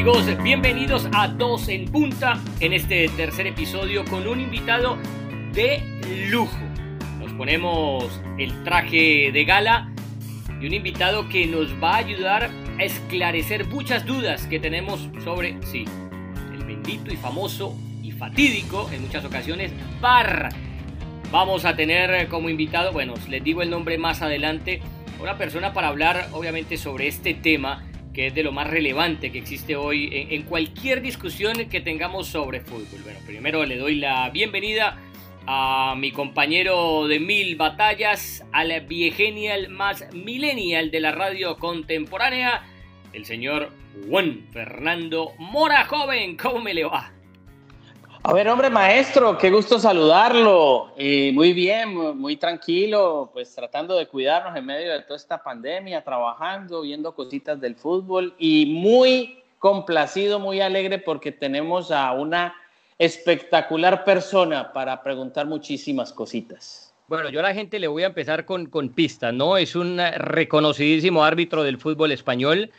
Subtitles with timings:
[0.00, 0.42] amigos?
[0.42, 4.96] Bienvenidos a Dos en Punta en este tercer episodio con un invitado
[5.52, 5.82] de
[6.30, 6.56] lujo.
[7.18, 9.92] Nos ponemos el traje de gala
[10.58, 12.48] y un invitado que nos va a ayudar
[12.78, 15.84] a esclarecer muchas dudas que tenemos sobre, sí,
[16.54, 19.70] el bendito y famoso y fatídico en muchas ocasiones
[20.00, 20.48] bar.
[21.30, 24.80] Vamos a tener como invitado, bueno, les digo el nombre más adelante,
[25.20, 29.38] una persona para hablar obviamente sobre este tema que es de lo más relevante que
[29.38, 33.00] existe hoy en, cualquier discusión que tengamos sobre fútbol.
[33.02, 34.98] Bueno, primero le doy la bienvenida
[35.46, 42.62] a mi compañero de mil batallas, al viegenial más millennial de la radio contemporánea,
[43.12, 43.70] el señor
[44.08, 46.36] Juan Fernando Mora Joven.
[46.36, 47.12] ¿Cómo me le va?
[48.22, 50.92] A ver, hombre maestro, qué gusto saludarlo.
[51.32, 56.82] muy bien, muy, tranquilo, pues tratando de cuidarnos en medio de toda esta pandemia, trabajando,
[56.82, 62.54] viendo cositas del fútbol y muy complacido, muy alegre porque tenemos a una
[62.98, 66.92] espectacular persona para preguntar muchísimas cositas.
[67.08, 69.56] Bueno, yo a la gente le voy a empezar con, con pistas, ¿no?
[69.56, 72.70] Es un reconocidísimo árbitro del fútbol español.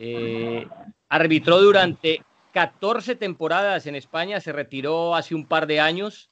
[0.00, 0.66] Eh,
[1.08, 2.22] arbitró durante
[2.54, 6.30] 14 temporadas en España, se retiró hace un par de años.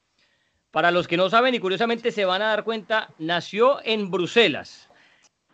[0.71, 4.89] Para los que no saben y curiosamente se van a dar cuenta, nació en Bruselas.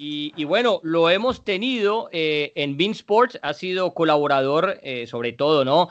[0.02, 5.66] Y, bueno, lo hemos tenido eh, en Bean Sports, ha sido colaborador eh, sobre todo,
[5.66, 5.90] ¿no?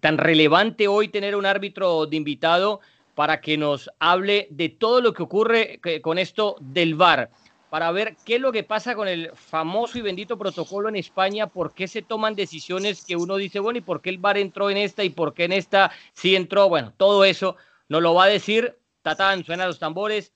[0.00, 2.80] Tan relevante hoy tener un árbitro de invitado
[3.14, 7.30] para que nos hable de todo lo que ocurre eh, con esto del VAR
[7.74, 11.48] para ver qué es lo que pasa con el famoso y bendito protocolo en España,
[11.48, 14.70] por qué se toman decisiones que uno dice, bueno, ¿y por qué el VAR entró
[14.70, 16.68] en esta y por qué en esta sí entró?
[16.68, 17.56] Bueno, todo eso
[17.88, 20.32] nos lo va a decir, Tatán, suena los tambores,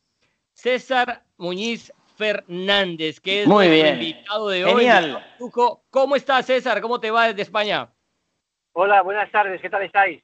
[0.52, 4.88] César Muñiz Fernández, que es el invitado de hoy.
[5.90, 6.80] ¿Cómo estás, César?
[6.80, 7.88] ¿Cómo te va desde España?
[8.72, 10.20] Hola, buenas tardes, ¿qué tal estáis?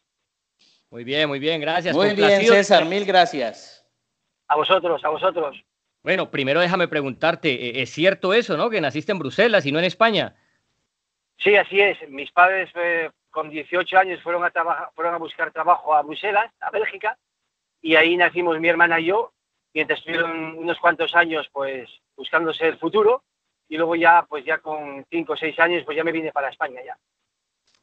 [0.90, 1.94] Muy bien, muy bien, gracias.
[1.94, 3.86] Muy bien, César, mil gracias.
[4.48, 5.64] A vosotros, a vosotros.
[6.04, 8.70] Bueno, primero déjame preguntarte, ¿e-, ¿es cierto eso, no?
[8.70, 10.36] Que naciste en Bruselas y no en España.
[11.38, 11.96] Sí, así es.
[12.08, 14.52] Mis padres eh, con 18 años fueron a,
[14.94, 17.18] fueron a buscar trabajo a Bruselas, a Bélgica,
[17.80, 19.32] y ahí nacimos mi hermana y yo,
[19.72, 23.24] mientras estuvieron unos cuantos años pues buscándose el futuro,
[23.68, 26.50] y luego ya, pues ya con 5 o 6 años, pues ya me vine para
[26.50, 26.96] España ya.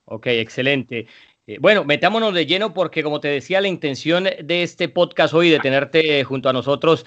[0.05, 1.07] Ok, excelente.
[1.47, 5.49] Eh, bueno, metámonos de lleno porque, como te decía, la intención de este podcast hoy,
[5.49, 7.05] de tenerte junto a nosotros,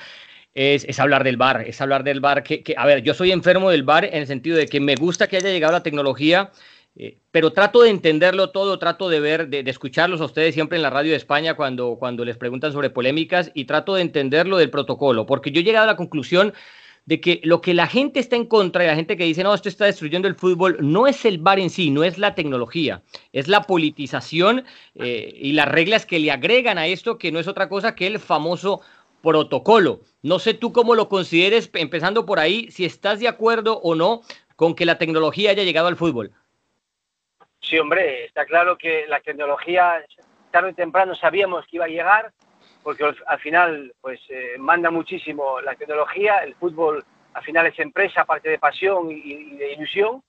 [0.54, 2.42] es, hablar del bar, es hablar del bar.
[2.42, 5.26] Que, a ver, yo soy enfermo del bar en el sentido de que me gusta
[5.26, 6.50] que haya llegado la tecnología,
[6.97, 10.82] eh, pero trato de entenderlo todo, trato de ver, de, escucharlos a ustedes siempre en
[10.82, 14.70] la radio de España cuando, cuando les preguntan sobre polémicas y trato de entenderlo del
[14.70, 16.54] protocolo, porque yo he llegado a la conclusión
[17.06, 19.53] de que lo que la gente está en contra y la gente que dice, no,
[19.53, 23.03] esto está destruyendo el fútbol, no es el bar en sí, no es la tecnología,
[23.32, 27.48] es la politización eh, y las reglas que le agregan a esto, que no es
[27.48, 28.81] otra cosa que el famoso
[29.24, 30.02] protocolo.
[30.22, 34.20] No sé tú cómo lo consideres, empezando por ahí, si estás de acuerdo o no
[34.54, 36.30] con que la tecnología haya llegado al fútbol.
[37.60, 40.04] Sí, hombre, está claro que la tecnología
[40.50, 42.32] tarde o temprano sabíamos que iba a llegar,
[42.82, 48.20] porque al final pues eh, manda muchísimo la tecnología, el fútbol al final es empresa,
[48.20, 50.22] aparte de pasión y, de ilusión,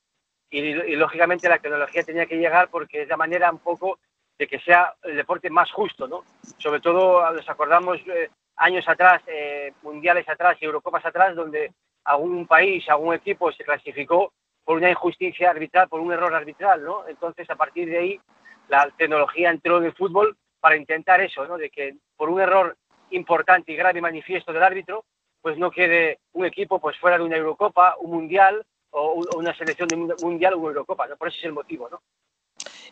[0.50, 4.00] y, lógicamente la tecnología tenía que llegar porque es la manera un poco
[4.40, 6.24] de que sea el deporte más justo, ¿no?
[6.58, 11.74] Sobre todo nos acordamos eh, años atrás, eh, mundiales atrás y Eurocopas atrás, donde
[12.04, 14.32] algún país, algún equipo se clasificó
[14.64, 17.08] por una injusticia arbitral, por un error arbitral, ¿no?
[17.08, 18.20] Entonces, a partir de ahí,
[18.68, 21.58] la tecnología entró en el fútbol para intentar eso, ¿no?
[21.58, 22.76] De que por un error
[23.12, 25.06] importante y grave manifiesto del árbitro,
[25.42, 29.88] pues no quede un equipo pues fuera de una Eurocopa, un Mundial o una selección
[29.88, 31.18] de Mundial o una Eurocopa, ¿no?
[31.18, 32.02] Por ese es el motivo, ¿no?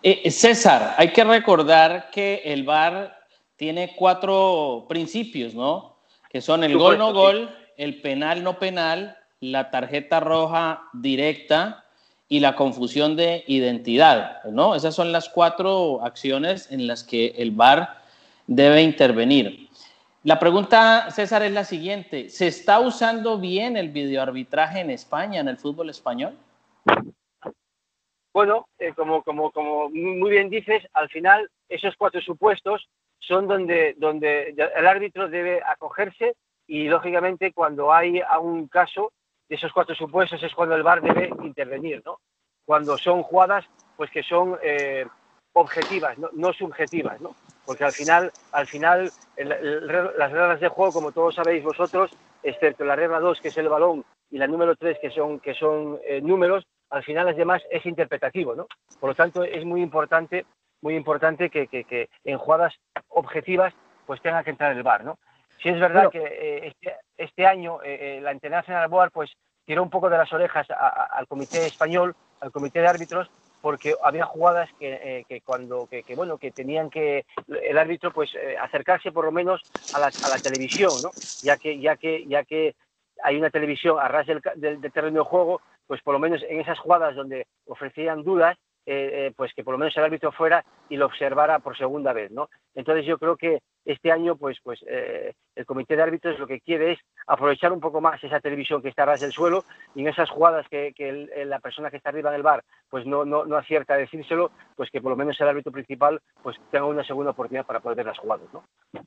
[0.03, 3.22] Eh, César, hay que recordar que el VAR
[3.63, 5.95] tiene cuatro principios, ¿no?
[6.29, 11.85] Que son el gol no gol, el penal no penal, la tarjeta roja directa
[12.27, 14.75] y la confusión de identidad, ¿no?
[14.75, 18.01] Esas son las cuatro acciones en las que el VAR
[18.47, 19.69] debe intervenir.
[20.23, 22.27] La pregunta, César, es la siguiente.
[22.27, 26.33] ¿Se está usando bien el videoarbitraje en España, en el fútbol español?
[28.33, 32.89] Bueno, eh, como, como, como muy bien dices, al final esos cuatro supuestos
[33.27, 36.35] son donde, donde el árbitro debe acogerse
[36.67, 39.11] y lógicamente cuando hay un caso
[39.47, 42.19] de esos cuatro supuestos es cuando el VAR debe intervenir, ¿no?
[42.65, 43.65] Cuando son jugadas
[43.95, 45.05] pues que son eh,
[45.53, 47.35] objetivas, no, subjetivas, ¿no?
[47.65, 52.11] Porque al final, al final las reglas de juego, como todos sabéis vosotros,
[52.41, 55.53] excepto la regla 2 que es el balón y la número 3 que son, que
[55.53, 58.67] son eh, números, al final las demás es interpretativo, ¿no?
[58.99, 60.45] Por lo tanto, es muy importante,
[60.83, 62.73] muy importante que, en jugadas
[63.07, 63.73] objetivas
[64.05, 65.17] pues tenga que entrar el VAR, ¿no?
[65.61, 69.31] Si es verdad que eh, este, este, año eh, eh, la International Board pues
[69.65, 73.29] tiró un poco de las orejas al comité español, al comité de árbitros,
[73.61, 79.13] porque había jugadas que, que cuando que, bueno que tenían que el árbitro pues acercarse
[79.13, 79.61] por lo menos
[79.93, 81.11] a la, a la televisión, ¿no?
[81.41, 82.75] Ya que ya que ya que
[83.23, 86.59] hay una televisión a ras del, del, terreno de juego, pues por lo menos en
[86.59, 90.63] esas jugadas donde ofrecían dudas, eh, eh, pues que por lo menos el árbitro fuera
[90.93, 92.49] y lo observara por segunda vez, ¿no?
[92.75, 96.61] Entonces yo creo que este año, pues, pues eh, el comité de árbitros lo que
[96.61, 100.01] quiere es aprovechar un poco más esa televisión que está a ras del suelo y
[100.01, 100.93] en esas jugadas que,
[101.45, 104.91] la persona que está arriba del bar pues no, no, no, acierta a decírselo, pues
[104.91, 108.05] que por lo menos el árbitro principal pues tenga una segunda oportunidad para poder ver
[108.05, 108.63] las jugadas, ¿no?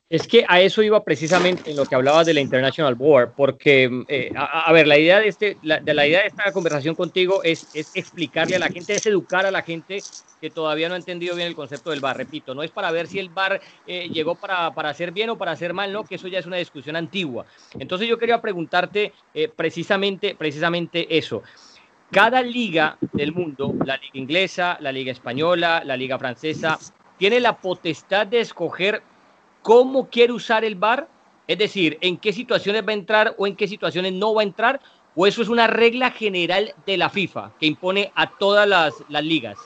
[0.09, 4.05] Es que a eso iba precisamente en lo que hablabas de la International Board, porque,
[4.09, 7.75] eh, a, ver, la idea de, este, de la idea de esta conversación contigo es,
[7.75, 9.99] es explicarle a la gente, es educar a la gente
[10.41, 12.17] que todavía no ha entendido bien el concepto del bar.
[12.17, 15.39] Repito, no es para ver si el bar eh, llegó para, para, hacer bien o
[15.39, 17.47] para hacer mal, no, que eso ya es una discusión antigua.
[17.79, 21.43] Entonces yo quería preguntarte eh, precisamente, precisamente eso.
[22.11, 26.79] Cada liga del mundo, la liga inglesa, la liga española, la liga francesa,
[27.19, 29.03] tiene la potestad de escoger
[29.63, 31.09] cómo quiere usar el bar,
[31.49, 34.45] es decir, en qué situaciones va a entrar o en qué situaciones no va a
[34.45, 34.81] entrar,
[35.17, 39.25] o eso es una regla general de la FIFA que impone a todas las, las
[39.25, 39.57] ligas.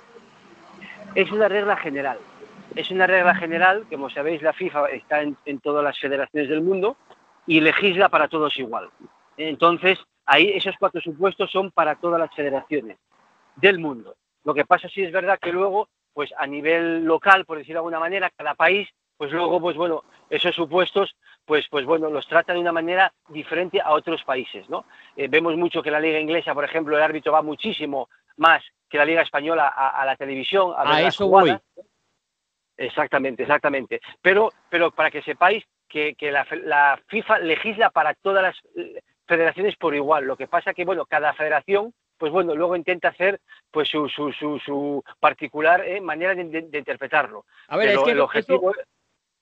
[1.15, 2.19] Es una regla general.
[2.77, 6.97] Es una regla general, como sabéis, la FIFA está en, todas las federaciones del mundo
[7.47, 8.91] y legisla para todos igual.
[9.37, 12.97] Entonces, ahí esos cuatro supuestos son para todas las federaciones
[13.57, 14.15] del mundo.
[14.45, 17.81] Lo que pasa sí es verdad que luego, pues a nivel local, por decirlo de
[17.81, 22.53] alguna manera, cada país, pues luego, pues bueno, esos supuestos, pues, pues bueno, los trata
[22.53, 24.85] de una manera diferente a otros países, ¿no?
[25.17, 28.99] Eh, vemos mucho que la liga inglesa, por ejemplo, el árbitro va muchísimo más que
[28.99, 30.75] la Liga Española a, la televisión.
[30.77, 31.57] A, eso voy.
[32.77, 34.01] Exactamente, exactamente.
[34.21, 39.95] Pero, pero para que sepáis que, la, FIFA legisla para todas las eh, federaciones por
[39.95, 40.25] igual.
[40.25, 43.41] Lo que pasa que, bueno, cada federación, pues bueno, luego intenta hacer
[43.71, 47.45] pues su, su, su, particular eh, manera de, interpretarlo.
[47.69, 48.73] A ver, es que el objetivo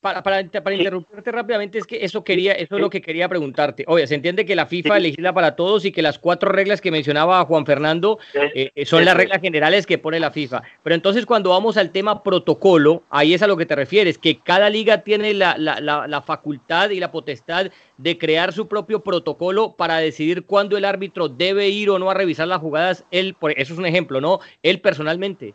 [0.00, 3.84] para, para, interrumpirte rápidamente, es que eso quería, eso es lo que quería preguntarte.
[3.88, 6.90] Oye, se entiende que la FIFA legisla para todos y que las cuatro reglas que
[6.90, 8.18] mencionaba Juan Fernando
[8.54, 10.62] eh, eh, son las reglas generales que pone la FIFA.
[10.82, 14.38] Pero entonces cuando vamos al tema protocolo, ahí es a lo que te refieres, que
[14.38, 19.74] cada liga tiene la, la, la, facultad y la potestad de crear su propio protocolo
[19.76, 23.04] para decidir cuándo el árbitro debe ir o no a revisar las jugadas.
[23.10, 24.40] Él, eso es un ejemplo, ¿no?
[24.62, 25.54] Él personalmente.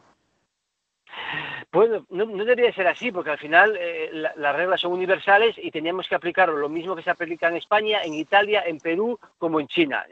[1.73, 6.07] Bueno, no, debería ser así, porque al final eh, las reglas son universales y teníamos
[6.07, 9.67] que aplicarlo lo mismo que se aplica en España, en Italia, en Perú, como en
[9.67, 10.05] China.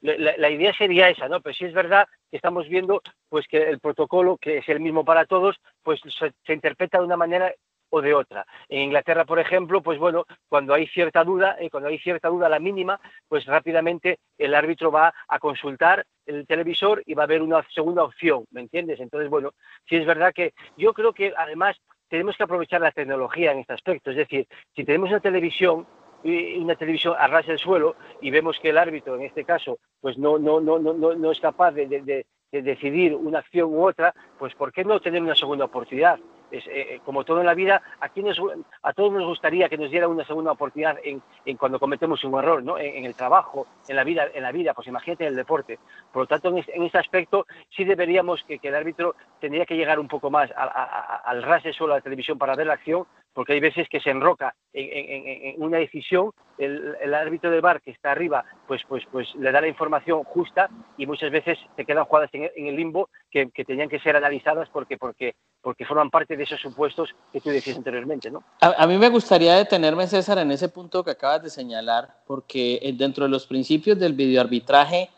[0.00, 1.40] La, idea sería esa, ¿no?
[1.40, 5.04] Pero sí es verdad que estamos viendo pues que el protocolo, que es el mismo
[5.04, 7.52] para todos, pues se interpreta de una manera
[7.90, 8.46] o de otra.
[8.68, 12.48] En Inglaterra, por ejemplo, pues bueno, cuando hay cierta duda, eh, cuando hay cierta duda,
[12.48, 17.42] la mínima, pues rápidamente el árbitro va a consultar el televisor y va a haber
[17.42, 19.00] una segunda opción, ¿me entiendes?
[19.00, 19.52] Entonces, bueno,
[19.88, 21.76] sí es verdad que yo creo que además
[22.08, 25.86] tenemos que aprovechar la tecnología en este aspecto, es decir, si tenemos una televisión
[26.24, 30.18] una televisión a ras del suelo y vemos que el árbitro en este caso pues
[30.18, 34.72] no no no no no es capaz de decidir una acción u otra pues por
[34.72, 36.18] qué no tener una segunda oportunidad
[36.50, 37.82] es, eh, eh, como todo en la vida,
[38.16, 38.40] nos,
[38.82, 42.38] a todos nos gustaría que nos diera una segunda oportunidad en, en cuando cometemos un
[42.38, 42.78] error, ¿no?
[42.78, 45.78] En, el trabajo, en la vida, en la vida, pues imagínate en el deporte.
[46.12, 50.08] Por lo tanto, en, este aspecto sí deberíamos que, el árbitro tendría que llegar un
[50.08, 53.06] poco más al ras de suelo de la televisión para ver la acción,
[53.38, 58.10] porque hay veces que se enroca en, una decisión, el, árbitro del bar que está
[58.10, 62.30] arriba, pues, pues, pues le da la información justa y muchas veces se quedan jugadas
[62.32, 66.42] en, el limbo que, que tenían que ser analizadas porque, porque, porque forman parte de
[66.42, 68.42] esos supuestos que tú decías anteriormente, ¿no?
[68.60, 72.92] A, mí me gustaría detenerme, César, en ese punto que acabas de señalar, porque eh,
[72.92, 75.10] dentro de los principios del videoarbitraje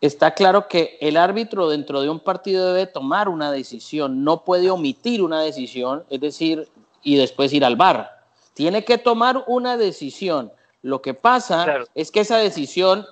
[0.00, 4.70] está claro que el árbitro dentro de un partido debe tomar una decisión, no puede
[4.70, 6.68] omitir una decisión, es decir,
[7.02, 8.24] y después ir al bar.
[8.54, 10.52] Tiene que tomar una decisión.
[10.82, 13.06] Lo que pasa es que esa decisión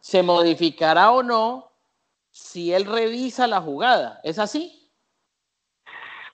[0.00, 1.70] se modificará o no
[2.30, 4.20] si él revisa la jugada.
[4.22, 4.90] ¿Es así?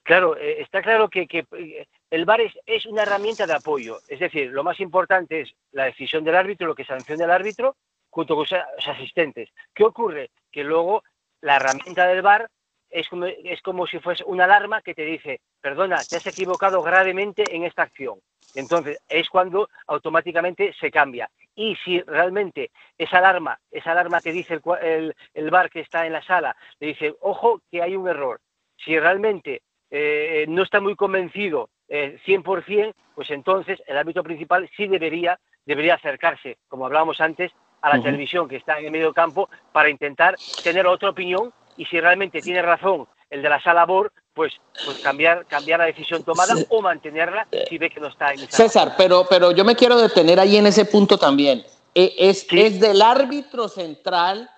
[0.03, 3.99] Claro, eh, está claro que, eh, el VAR es, una herramienta de apoyo.
[4.07, 7.77] Es decir, lo más importante es la decisión del árbitro, lo que sanciona el árbitro,
[8.09, 9.49] junto con sus asistentes.
[9.73, 10.29] ¿Qué ocurre?
[10.51, 11.03] Que luego
[11.41, 12.49] la herramienta del VAR
[12.93, 16.81] es como, es como si fuese una alarma que te dice, perdona, te has equivocado
[16.83, 18.19] gravemente en esta acción.
[18.55, 21.29] Entonces, es cuando automáticamente se cambia.
[21.55, 26.13] y si realmente esa alarma, esa alarma que dice el, el, bar que está en
[26.13, 28.39] la sala, le dice, ojo, que hay un error.
[28.77, 34.87] Si realmente eh, no está muy convencido eh, 100%, pues entonces el árbitro principal sí
[34.87, 39.49] debería, debería acercarse, como hablábamos antes, a la televisión que está en el medio campo
[39.71, 44.11] para intentar tener otra opinión y si realmente tiene razón el de la sala BOR,
[44.33, 44.53] pues,
[44.85, 48.57] pues cambiar, cambiar la decisión tomada o mantenerla si ve que no está en esa
[48.57, 51.63] César, pero, pero yo me quiero detener ahí en ese punto también.
[51.95, 54.49] E, es, es del árbitro central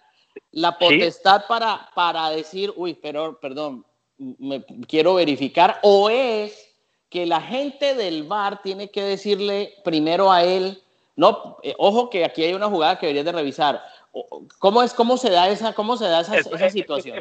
[0.51, 3.85] la potestad para, para decir, uy, pero, perdón,
[4.17, 6.73] me quiero verificar, o es
[7.09, 10.81] que la gente del bar tiene que decirle primero a él,
[11.15, 13.81] no, eh, ojo que aquí hay una jugada que deberías de revisar,
[14.59, 17.19] ¿Cómo, es, cómo se da esa, cómo se da esa, esa situación?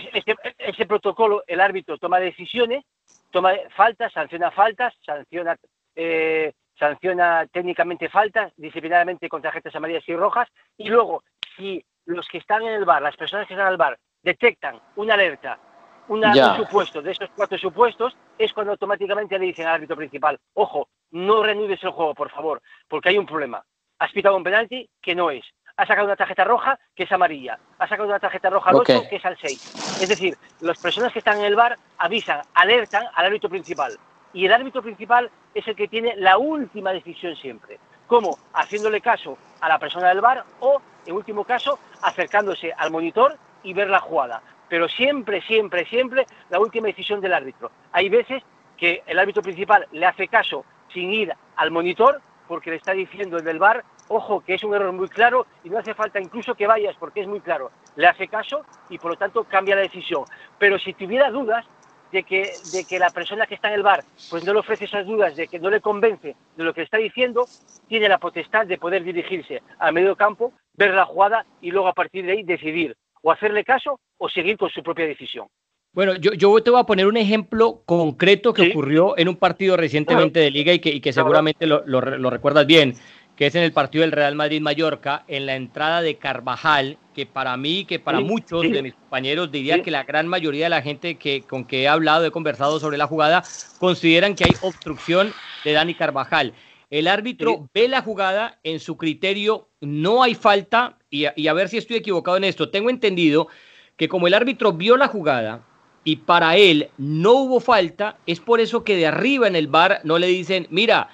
[0.58, 2.84] Ese, protocolo, el árbitro toma decisiones,
[3.30, 5.56] toma faltas, sanciona faltas, sanciona,
[5.96, 11.24] eh, sanciona técnicamente faltas, disciplinariamente con tarjetas amarillas y rojas, y luego,
[11.56, 14.80] si los que están en el bar, las personas que están en el bar, detectan
[14.94, 15.58] una alerta,
[16.06, 20.38] una, un supuesto de esos cuatro supuestos, es cuando automáticamente le dicen al árbitro principal,
[20.52, 23.64] ojo, no reanudes el juego, por favor, porque hay un problema.
[23.98, 25.44] Has pitado un penalti que no es
[25.76, 29.02] ha sacado una tarjeta roja que es amarilla, ha sacado una tarjeta roja al 8
[29.08, 30.00] que es al 6.
[30.02, 33.98] Es decir, las personas que están en el bar avisan, alertan al árbitro principal.
[34.32, 37.78] Y el árbitro principal es el que tiene la última decisión siempre.
[38.06, 43.36] Como haciéndole caso a la persona del bar o, en último caso, acercándose al monitor
[43.62, 44.42] y ver la jugada.
[44.68, 47.70] Pero siempre, siempre, siempre la última decisión del árbitro.
[47.92, 48.42] Hay veces
[48.76, 53.38] que el árbitro principal le hace caso sin ir al monitor porque le está diciendo
[53.38, 56.54] el del bar ojo, que es un error muy claro y no hace falta incluso
[56.54, 57.70] que vayas porque es muy claro.
[57.96, 60.24] Le hace caso y por lo tanto cambia la decisión.
[60.58, 61.64] Pero si tuviera dudas
[62.12, 64.84] de que, de que la persona que está en el bar pues no le ofrece
[64.84, 67.46] esas dudas, de que no le convence de lo que está diciendo,
[67.88, 71.92] tiene la potestad de poder dirigirse al medio campo, ver la jugada y luego a
[71.92, 75.48] partir de ahí decidir o hacerle caso o seguir con su propia decisión.
[75.94, 79.76] Bueno, yo, yo te voy a poner un ejemplo concreto que ocurrió en un partido
[79.76, 82.94] recientemente de liga y que, y que seguramente lo, lo, lo, recuerdas bien
[83.36, 87.56] que es en el partido del Real Madrid-Mallorca, en la entrada de Carvajal, que para
[87.56, 91.16] mí, que para muchos de mis compañeros, diría que la gran mayoría de la gente
[91.16, 93.42] que, con que he hablado, he conversado sobre la jugada,
[93.78, 95.32] consideran que hay obstrucción
[95.64, 96.54] de Dani Carvajal.
[96.90, 101.68] El árbitro ve la jugada, en su criterio no hay falta, y y a ver
[101.68, 103.48] si estoy equivocado en esto, tengo entendido
[103.96, 105.64] que como el árbitro vio la jugada,
[106.04, 110.00] y para él no hubo falta, es por eso que de arriba en el bar
[110.04, 111.08] no le dicen, mira,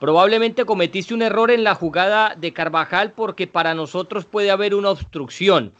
[0.00, 4.90] Probablemente cometiste un error en la jugada de Carvajal porque para nosotros puede haber una
[4.90, 5.72] obstrucción.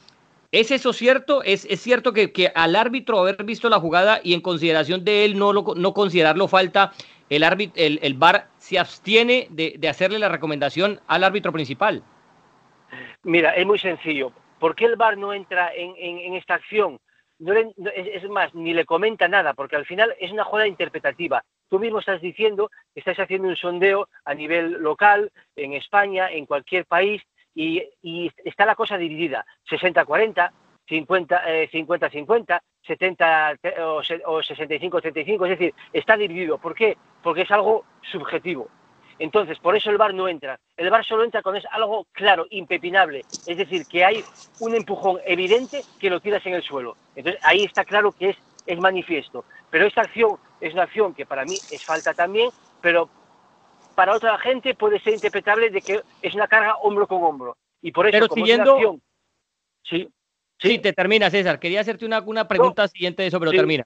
[0.53, 1.43] ¿Es eso cierto?
[1.43, 5.25] ¿Es, es cierto que, que, al árbitro haber visto la jugada y en consideración de
[5.25, 6.93] él no, no considerarlo falta,
[7.29, 12.05] el, árbitro, el, el VAR se abstiene de, de, hacerle la recomendación al árbitro principal?
[13.25, 14.31] Mira, es muy sencillo.
[14.61, 17.01] ¿Por qué el VAR no entra en, en, en esta acción?
[17.45, 21.45] No le, es más, ni le comenta nada, porque al final es una jugada interpretativa.
[21.69, 26.87] Tú mismo estás diciendo estás haciendo un sondeo a nivel local, en España, en cualquier
[26.87, 27.23] país,
[27.55, 30.51] y, y está la cosa dividida, 60-40,
[30.89, 36.57] 50-50, 70 o 65-35, es decir, está dividido.
[36.57, 36.97] ¿Por qué?
[37.23, 38.71] Porque es algo subjetivo.
[39.19, 40.59] Entonces, por eso el VAR no entra.
[40.77, 43.25] El VAR solo entra cuando es algo claro, impepinable.
[43.47, 44.25] Es decir, que hay
[44.61, 46.97] un empujón evidente que lo tiras en el suelo.
[47.15, 49.45] Entonces, ahí está claro que es, es manifiesto.
[49.71, 53.09] Pero esta acción es una acción que para mí es falta también, pero
[53.95, 57.57] para otra gente puede ser interpretable de que es una carga hombro con hombro.
[57.81, 58.75] Y por eso, pero como siguiendo...
[58.75, 59.03] acción,
[59.83, 60.09] sí,
[60.59, 61.59] sí, sí, te termina, César.
[61.59, 63.57] Quería hacerte una, una pregunta no, siguiente de eso, pero sí.
[63.57, 63.85] termina.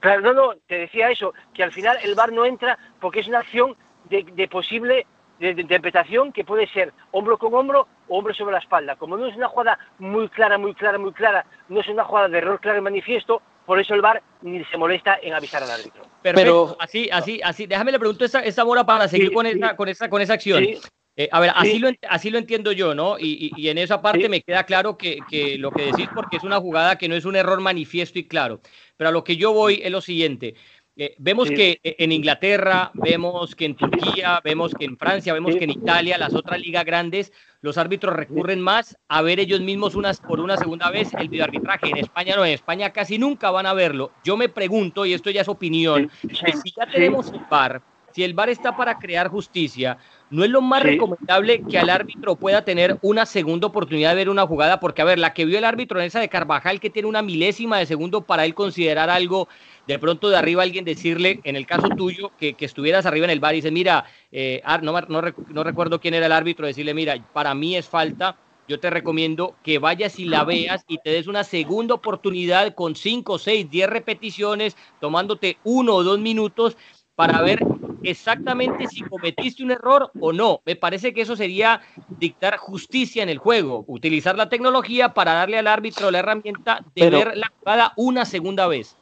[0.00, 3.28] Claro, no, no, te decía eso, que al final el VAR no entra porque es
[3.28, 3.76] una acción
[4.08, 5.06] de, de posible
[5.38, 8.96] de, de, interpretación que puede ser hombro con hombro o hombro sobre la espalda.
[8.96, 12.28] Como no es una jugada muy clara, muy clara, muy clara, no es una jugada
[12.28, 15.70] de error claro y manifiesto, por eso el VAR ni se molesta en avisar al
[15.70, 16.02] árbitro.
[16.22, 16.34] Perfecto.
[16.34, 17.66] Pero así, así, así.
[17.66, 20.34] Déjame le pregunto esa, esa Mora para seguir sí, con, esa, con, esa, con esa
[20.34, 20.64] acción.
[20.64, 20.78] Sí.
[21.18, 21.78] Eh, a ver, así, sí.
[21.80, 23.18] lo, así lo entiendo yo, ¿no?
[23.18, 26.36] Y, y, y en esa parte me queda claro que, que, lo que decís, porque
[26.36, 28.60] es una jugada que no es un error manifiesto y claro.
[28.96, 30.54] Pero a lo que yo voy es lo siguiente.
[31.00, 31.54] Eh, vemos sí.
[31.54, 35.58] que en Inglaterra, vemos que en Turquía, vemos que en Francia, vemos sí.
[35.60, 39.94] que en Italia, las otras ligas grandes, los árbitros recurren más a ver ellos mismos
[39.94, 41.90] unas por una segunda vez el videoarbitraje.
[41.90, 44.10] En España no, en España casi nunca van a verlo.
[44.24, 46.52] Yo me pregunto, y esto ya es opinión, sí.
[46.64, 47.80] si ya tenemos el VAR,
[48.12, 49.98] si el VAR está para crear justicia,
[50.30, 54.30] ¿no es lo más recomendable que al árbitro pueda tener una segunda oportunidad de ver
[54.30, 54.80] una jugada?
[54.80, 57.22] Porque, a ver, la que vio el árbitro en esa de Carvajal, que tiene una
[57.22, 59.48] milésima de segundo para él considerar algo,
[59.88, 63.40] de pronto de arriba alguien decirle, en el caso tuyo, que, estuvieras arriba en el
[63.40, 67.54] VAR y dice, mira, eh, no, no recuerdo quién era el árbitro, decirle, mira, para
[67.54, 68.36] mí es falta
[68.68, 72.94] yo te recomiendo que vayas y la veas y te des una segunda oportunidad con
[72.94, 76.76] 5, 6, 10 repeticiones, tomándote uno o dos minutos
[77.14, 77.64] para ver
[78.02, 80.60] exactamente si cometiste un error o no.
[80.66, 81.80] Me parece que eso sería
[82.20, 87.08] dictar justicia en el juego, utilizar la tecnología para darle al árbitro la herramienta de
[87.08, 88.98] ver la jugada una segunda vez.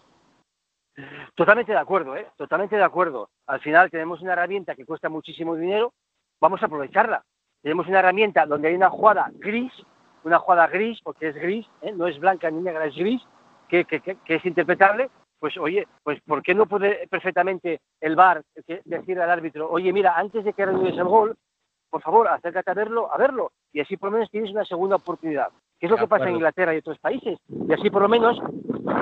[1.34, 2.26] Totalmente de acuerdo, ¿eh?
[2.36, 3.28] totalmente de acuerdo.
[3.46, 5.92] Al final tenemos una herramienta que cuesta muchísimo dinero,
[6.40, 7.22] vamos a aprovecharla.
[7.62, 9.72] Tenemos una herramienta donde hay una jugada gris,
[10.24, 11.92] una jugada gris, porque es gris, ¿eh?
[11.92, 13.22] no es blanca ni negra, es gris,
[13.68, 13.86] que,
[14.26, 18.42] es interpretable, pues oye, pues ¿por qué no puede perfectamente el VAR
[18.84, 21.36] decir al árbitro, oye, mira, antes de que renueves el gol,
[21.90, 24.96] por favor, acércate a verlo, a verlo, y así por lo menos tienes una segunda
[24.96, 25.48] oportunidad,
[25.78, 28.40] que es lo que pasa en Inglaterra y otros países, y así por lo menos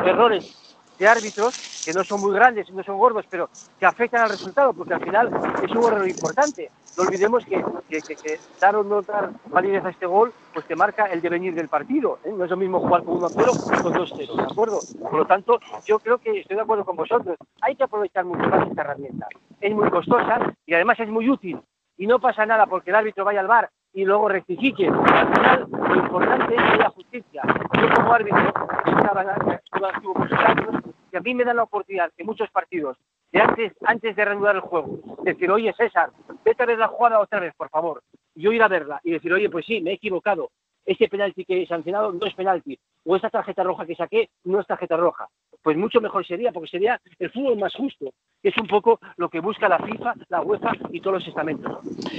[0.05, 3.49] errores de árbitros que no son muy grandes, no son gordos, pero
[3.79, 5.31] que afectan al resultado, porque al final
[5.63, 6.71] es un error importante.
[6.97, 10.77] No olvidemos que, que, que, dar o no dar validez a este gol, pues te
[10.77, 12.21] marca el devenir del partido.
[12.25, 12.33] ¿eh?
[12.33, 14.79] No es lo mismo jugar con 1-0 que con 2-0, ¿de acuerdo?
[15.01, 17.37] Por lo tanto, yo creo que estoy de acuerdo con vosotros.
[17.63, 19.27] Hay que aprovechar mucho más esta herramienta.
[19.61, 21.61] Es muy costosa y además es muy útil.
[21.97, 24.89] Y no pasa nada porque el árbitro vaya al bar y luego rectifique.
[24.89, 27.43] Al final, lo importante es la justicia.
[27.81, 28.53] Yo como árbitro,
[31.14, 32.97] que a mí me dan la oportunidad en muchos partidos
[33.30, 36.11] de antes, antes de reanudar el juego, decir, oye César,
[36.44, 38.02] vete a ver la jugada otra vez, por favor.
[38.35, 40.50] Yo ir a verla y decir, oye, pues sí, me he equivocado.
[40.85, 42.76] Ese penalti que he sancionado no es penalti.
[43.04, 45.28] O esa tarjeta roja que saqué no es tarjeta roja.
[45.62, 48.12] Pues mucho mejor sería, porque sería el fútbol más justo.
[48.42, 51.78] Es un poco lo que busca la FIFA, la UEFA y todos los estamentos.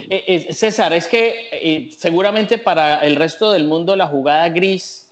[0.09, 5.04] Eh, eh, César, es que eh, seguramente para el resto del mundo la jugada gris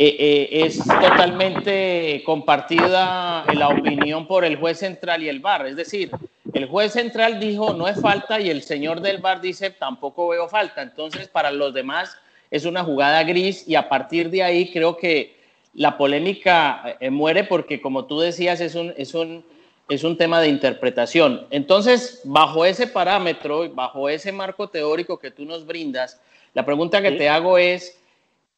[0.00, 5.66] eh, eh, es totalmente compartida la opinión por el juez central y el VAR.
[5.66, 6.12] Es decir,
[6.52, 10.48] el juez central dijo no es falta y el señor del VAR dice tampoco veo
[10.48, 10.82] falta.
[10.82, 12.16] Entonces, para los demás
[12.48, 15.36] es una jugada gris y a partir de ahí creo que
[15.74, 19.44] la polémica eh, muere porque, como tú decías, es un, es un,
[19.88, 21.46] es un tema de interpretación.
[21.50, 26.20] Entonces, bajo ese parámetro, bajo ese marco teórico que tú nos brindas,
[26.54, 27.98] la pregunta que te hago es,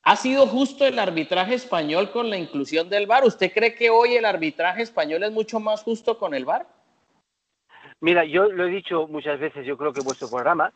[0.02, 3.24] ¿Ha sido justo el arbitraje español con la inclusión del VAR?
[3.24, 6.66] ¿Usted cree que hoy el arbitraje español es mucho más justo con el VAR?
[8.00, 10.72] Mira, yo lo he dicho muchas veces, yo creo que en vuestro programa,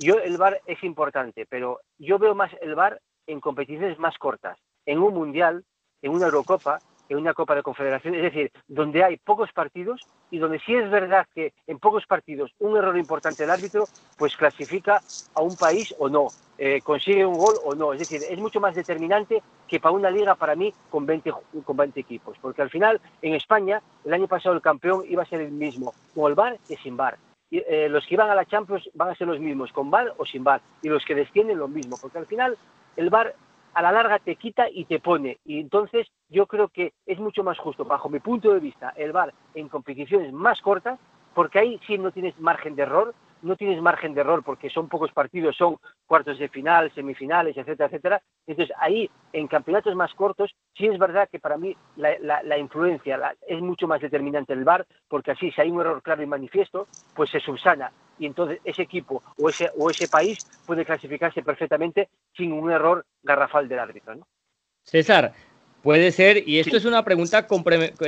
[0.00, 4.58] yo el VAR es importante, pero yo veo más el VAR en competiciones más cortas,
[4.86, 5.64] en un mundial,
[6.02, 10.38] en una Eurocopa, en una Copa de Confederación, es decir, donde hay pocos partidos y
[10.38, 13.84] donde sí es verdad que en pocos partidos un error importante del árbitro,
[14.16, 15.00] pues clasifica
[15.34, 17.92] a un país o no, eh, consigue un gol o no.
[17.92, 21.32] Es decir, es mucho más determinante que para una liga, para mí, con 20,
[21.64, 22.36] con 20 equipos.
[22.40, 25.94] Porque al final, en España, el año pasado el campeón iba a ser el mismo,
[26.14, 27.18] con el VAR que sin VAR.
[27.50, 30.14] Y, eh, los que iban a la Champions van a ser los mismos, con VAR
[30.16, 30.60] o sin VAR.
[30.82, 31.96] Y los que descienden, lo mismo.
[32.00, 32.56] Porque al final,
[32.96, 33.34] el VAR
[33.74, 35.38] a la larga te quita y te pone.
[35.44, 39.12] Y entonces yo creo que es mucho más justo, bajo mi punto de vista, el
[39.12, 40.98] VAR en competiciones más cortas,
[41.34, 44.88] porque ahí sí no tienes margen de error, no tienes margen de error porque son
[44.88, 48.22] pocos partidos, son cuartos de final, semifinales, etcétera, etcétera.
[48.46, 53.60] Entonces ahí, en campeonatos más cortos, sí es verdad que para mí la, influencia es
[53.60, 57.30] mucho más determinante el VAR, porque así si hay un error claro y manifiesto, pues
[57.30, 62.52] se subsana y entonces ese equipo o ese, o ese país puede clasificarse perfectamente sin
[62.52, 64.14] un error garrafal del árbitro.
[64.16, 64.26] ¿no?
[64.82, 65.32] César,
[65.82, 67.46] puede ser, y esto es una pregunta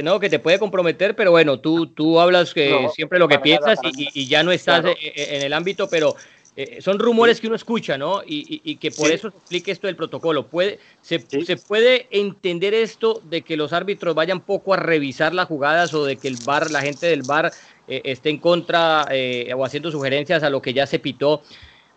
[0.03, 3.79] no, que te puede comprometer, pero bueno, tú, tú hablas que siempre lo que piensas
[3.83, 6.15] y, ya no estás e, e, en el ámbito, pero
[6.59, 8.23] eh, son rumores que uno escucha, ¿no?
[8.25, 10.47] Y, que por eso se explique esto del protocolo.
[10.47, 15.49] Puede, se, se, puede entender esto de que los árbitros vayan poco a revisar las
[15.49, 17.53] jugadas o de que el bar, la gente del bar
[17.89, 21.43] eh, esté en contra eh, o haciendo sugerencias a lo que ya se pitó.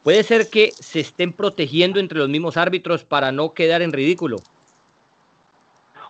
[0.03, 4.37] Puede ser que se estén protegiendo entre los mismos árbitros para no quedar en ridículo.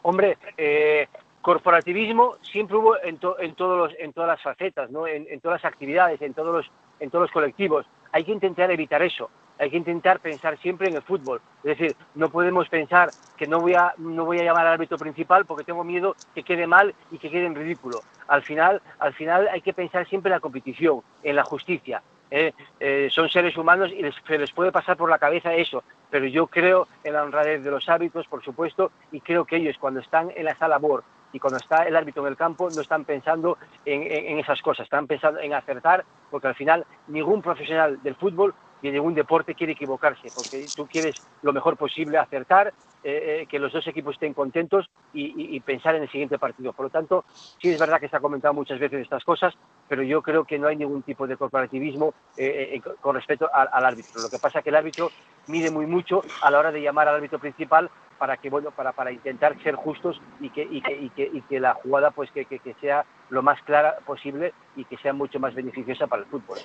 [0.03, 1.07] Hombre, eh,
[1.41, 5.07] corporativismo siempre hubo en, todos los, en todas las facetas, ¿no?
[5.07, 7.85] en, en, todas las actividades, en todos los, en todos los colectivos.
[8.11, 9.29] Hay que intentar evitar eso
[9.60, 11.41] hay que intentar pensar siempre en el fútbol.
[11.63, 14.98] Es decir, no podemos pensar que no voy a, no voy a llamar al árbitro
[14.98, 18.00] principal porque tengo miedo que quede mal y que quede en ridículo.
[18.28, 22.02] Al final, al final hay que pensar siempre en la competición, en la justicia.
[22.32, 22.54] ¿eh?
[22.80, 26.26] Eh, son seres humanos y les, se les puede pasar por la cabeza eso, pero
[26.26, 30.00] yo creo en la honradez de los árbitros, por supuesto, y creo que ellos cuando
[30.00, 33.58] están en esa labor y cuando está el árbitro en el campo no están pensando
[33.86, 38.87] en, esas cosas, están pensando en acertar, porque al final ningún profesional del fútbol y
[38.87, 43.59] en ningún deporte quiere equivocarse, porque tú quieres lo mejor posible acertar, eh, eh, que
[43.59, 46.73] los dos equipos estén contentos y, pensar en el siguiente partido.
[46.73, 47.23] Por lo tanto,
[47.61, 49.53] sí es verdad que se ha comentado muchas veces estas cosas,
[49.87, 54.21] pero yo creo que no hay ningún tipo de corporativismo eh, con respecto al, árbitro.
[54.21, 55.11] Lo que pasa es que el árbitro
[55.47, 58.91] mide muy mucho a la hora de llamar al árbitro principal para que bueno para,
[58.91, 62.75] para intentar ser justos y que, y que, y que, la jugada pues que, que,
[62.81, 66.59] sea lo más clara posible y que sea mucho más beneficiosa para el fútbol.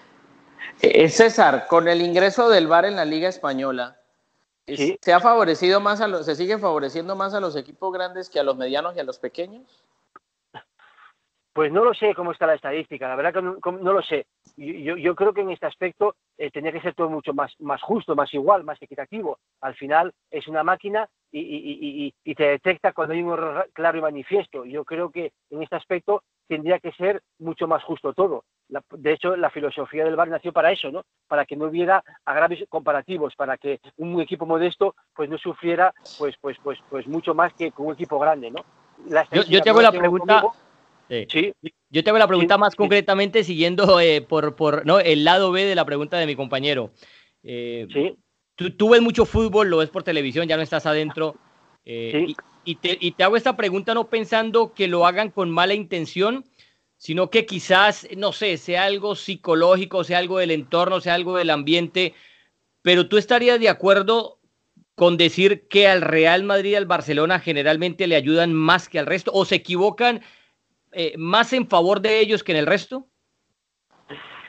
[0.80, 3.96] Eh, César, con el ingreso del VAR en la Liga Española,
[4.66, 8.40] ¿se ha favorecido más a los, se sigue favoreciendo más a los equipos grandes que
[8.40, 9.84] a los medianos y a los pequeños?
[11.52, 14.26] Pues no lo sé cómo está la estadística, la verdad que no, lo sé.
[14.56, 17.80] Yo, yo, creo que en este aspecto eh, tendría que ser todo mucho más, más
[17.80, 19.38] justo, más igual, más equitativo.
[19.60, 23.68] Al final es una máquina y, y, y, y, te detecta cuando hay un error
[23.72, 24.64] claro y manifiesto.
[24.64, 28.44] Yo creo que en este aspecto tendría que ser mucho más justo todo.
[28.68, 31.04] de hecho, la filosofía del bar nació para eso, ¿no?
[31.26, 36.36] Para que no hubiera agravios comparativos, para que un equipo modesto pues no sufriera pues
[36.40, 38.64] pues pues pues mucho más que con un equipo grande, ¿no?
[39.48, 40.44] yo, te hago la pregunta.
[41.08, 41.52] Sí.
[41.90, 45.00] Yo te hago la pregunta más concretamente siguiendo eh, por, por ¿no?
[45.00, 46.92] el lado B de la pregunta de mi compañero.
[47.42, 48.16] Eh, sí.
[48.56, 51.36] Tú, ves mucho fútbol, lo ves por televisión, ya no estás adentro.
[51.84, 55.74] Eh, y, te, y, te, hago esta pregunta no pensando que lo hagan con mala
[55.74, 56.44] intención,
[56.96, 61.50] sino que quizás, no sé, sea algo psicológico, sea algo del entorno, sea algo del
[61.50, 62.14] ambiente,
[62.82, 64.38] pero tú estarías de acuerdo
[64.94, 69.06] con decir que al Real Madrid y al Barcelona generalmente le ayudan más que al
[69.06, 70.22] resto, o se equivocan
[70.92, 73.08] eh, más en favor de ellos que en el resto?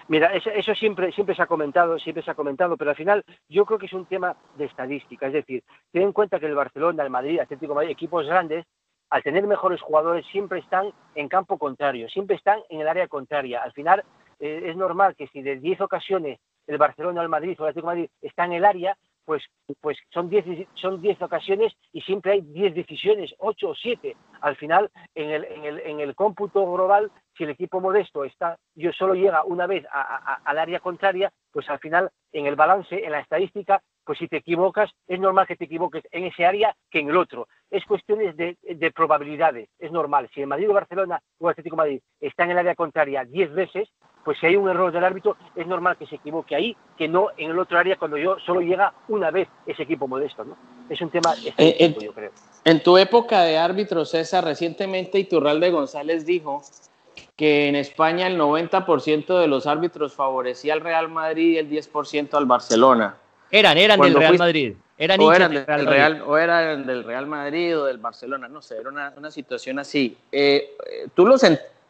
[0.08, 3.66] Mira, eso, siempre, siempre se ha comentado, siempre se ha comentado, pero al final yo
[3.66, 5.26] creo que es un tema de estadística.
[5.28, 8.66] Es decir, ten en cuenta que el Barcelona, el Madrid, Atlético Madrid, equipos grandes,
[9.10, 13.64] al tener mejores jugadores siempre están en campo contrario, siempre están en el área contraria.
[13.64, 14.04] Al final
[14.40, 17.88] eh, es normal que si de 10 ocasiones el Barcelona, el Madrid o el Atlético
[17.88, 19.44] Madrid está en el área, pues,
[19.82, 24.16] pues son 10 son diez ocasiones y siempre hay 10 decisiones, 8 o 7.
[24.42, 28.58] Al final, en el, en el, en el cómputo global, si el equipo modesto está,
[28.76, 33.12] yo solo llega una vez al área contraria, pues al final, en el balance, en
[33.12, 37.00] la estadística, pues si te equivocas, es normal que te equivoques en ese área que
[37.00, 37.48] en el otro.
[37.72, 40.30] Es cuestiones de, de probabilidades, es normal.
[40.34, 43.90] Si el Madrid o Barcelona o Atlético Madrid está en el área contraria 10 veces,
[44.26, 47.28] pues si hay un error del árbitro, es normal que se equivoque ahí, que no
[47.38, 50.58] en el otro área cuando yo solo llega una vez ese equipo modesto, ¿no?
[50.90, 52.32] Es un tema eh, yo creo.
[52.64, 56.64] En tu época de árbitro, César, recientemente Iturralde González dijo
[57.36, 62.34] que en España el 90% de los árbitros favorecía al Real Madrid y el 10%
[62.34, 63.18] al Barcelona.
[63.52, 64.74] Eran, eran del Real Madrid.
[64.98, 68.78] Eran o eran del Real, o eran del Real Madrid o del Barcelona, no sé,
[68.78, 70.18] era una, una situación así.
[70.32, 70.78] Eh,
[71.14, 71.46] ¿tú, los,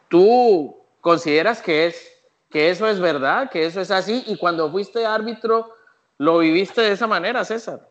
[0.08, 2.15] ¿Tú consideras que es
[2.56, 5.74] que eso es verdad, que eso es así, y cuando fuiste árbitro,
[6.16, 7.86] ¿lo viviste de esa manera, César?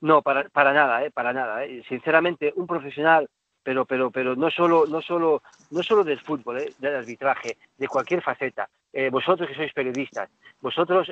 [0.00, 1.64] No, para, para nada, eh, para nada.
[1.64, 1.84] Eh.
[1.88, 3.28] Sinceramente, un profesional,
[3.62, 7.86] pero, pero, pero no solo, no solo, no solo del fútbol, eh, del arbitraje, de
[7.86, 8.68] cualquier faceta.
[8.92, 10.28] Eh, vosotros que sois periodistas,
[10.60, 11.08] vosotros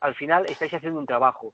[0.00, 1.52] al final estáis haciendo un trabajo.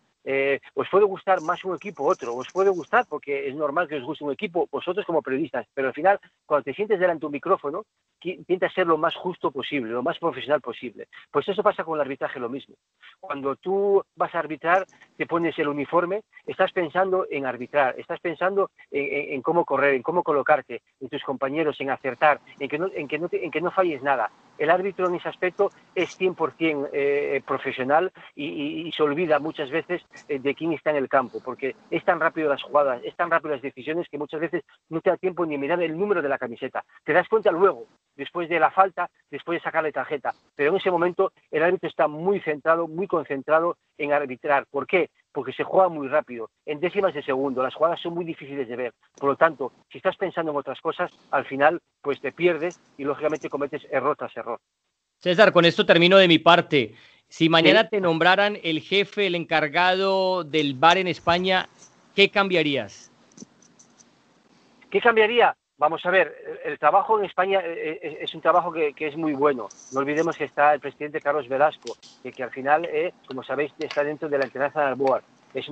[0.75, 3.97] Os puede gustar más un equipo u otro, os puede gustar porque es normal que
[3.97, 7.27] os guste un equipo, vosotros como periodistas, pero al final, cuando te sientes delante de
[7.27, 7.85] un micrófono,
[8.23, 11.09] intenta ser lo más justo posible, lo más profesional posible.
[11.31, 12.75] Pues eso pasa con el arbitraje lo mismo.
[13.21, 14.87] Cuando tú vas a arbitrar,
[15.17, 20.23] te pones el uniforme, estás pensando en arbitrar, estás pensando en, cómo correr, en cómo
[20.23, 23.71] colocarte, en tus compañeros, en acertar, en que no, en que no, en que no
[23.71, 24.31] falles nada.
[24.59, 30.16] El árbitro en ese aspecto es 100% eh, profesional y, se olvida muchas veces eh,
[30.29, 33.55] de quién está en el campo, porque es tan rápido las jugadas, es tan rápido
[33.55, 36.39] las decisiones que muchas veces no te da tiempo ni mirar el número de la
[36.39, 36.85] camiseta.
[37.05, 40.33] Te das cuenta luego, después de la falta, después de sacarle tarjeta.
[40.55, 44.67] Pero en ese momento el árbitro está muy centrado, muy concentrado en arbitrar.
[44.71, 45.11] ¿Por qué?
[45.33, 47.63] Porque se juega muy rápido, en décimas de segundo.
[47.63, 48.93] Las jugadas son muy difíciles de ver.
[49.19, 53.05] Por lo tanto, si estás pensando en otras cosas, al final pues te pierdes y
[53.05, 54.59] lógicamente cometes error tras error.
[55.19, 56.95] César, con esto termino de mi parte.
[57.29, 61.69] Si mañana te nombraran el jefe, el encargado del bar en España,
[62.15, 63.11] ¿qué cambiarías?
[64.91, 65.57] ¿Qué cambiaría?
[65.79, 66.35] Vamos a ver,
[66.65, 69.69] el trabajo en España eh, eh, es un trabajo que, es muy bueno.
[69.93, 73.73] No olvidemos que está el presidente Carlos Velasco, que, que al final, eh, como sabéis,
[73.79, 75.23] está dentro de la enseñanza del board.
[75.53, 75.67] Es,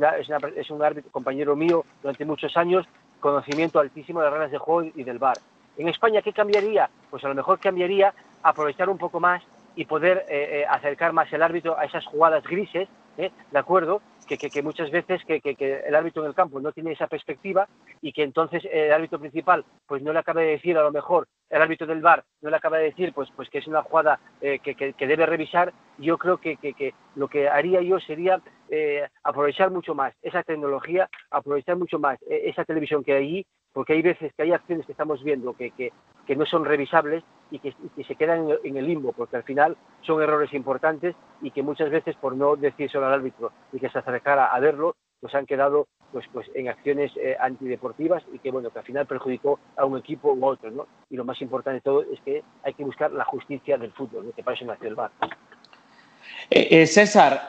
[0.56, 2.86] es, un árbitro, compañero mío durante muchos años,
[3.20, 5.38] conocimiento altísimo de las reglas de juego y del bar.
[5.78, 6.90] En España, ¿qué cambiaría?
[7.10, 8.12] Pues a lo mejor cambiaría
[8.42, 9.42] aprovechar un poco más
[9.76, 10.24] y poder
[10.68, 14.00] acercar más el árbitro a esas jugadas grises, ¿de acuerdo?
[14.26, 15.40] que, muchas veces que,
[15.86, 17.68] el árbitro en el campo no tiene esa perspectiva
[18.00, 21.28] y que entonces el árbitro principal pues no le acaba de decir a lo mejor
[21.50, 24.18] el árbitro del bar no le acaba de decir pues pues que es una jugada
[24.40, 29.94] eh, que, debe revisar yo creo que, lo que haría yo sería eh, aprovechar mucho
[29.94, 34.32] más esa tecnología aprovechar mucho más eh, esa televisión que hay allí porque hay veces
[34.34, 37.74] que hay acciones que estamos viendo que, que, no son revisables y que,
[38.06, 42.16] se quedan en el, limbo, porque al final son errores importantes y que muchas veces
[42.16, 46.24] por no decírselo al árbitro y que se acercara a verlo, pues han quedado pues,
[46.32, 50.32] pues en acciones eh, antideportivas y que bueno que al final perjudicó a un equipo
[50.32, 50.86] u otro, ¿no?
[51.10, 54.26] Y lo más importante de todo es que hay que buscar la justicia del fútbol,
[54.26, 54.32] ¿no?
[54.32, 55.10] que para eso nació el VAR.
[56.48, 57.46] Eh, eh, César,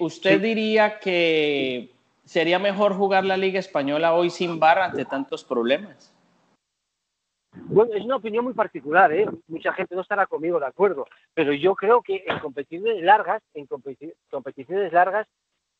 [0.00, 1.97] ¿usted diría que
[2.28, 6.14] ¿Sería mejor jugar la Liga Española hoy sin VAR ante tantos problemas?
[7.54, 9.26] Bueno, es una opinión muy particular, ¿eh?
[9.46, 13.66] Mucha gente no estará conmigo de acuerdo, pero yo creo que en competiciones largas, en
[13.66, 15.26] competiciones largas,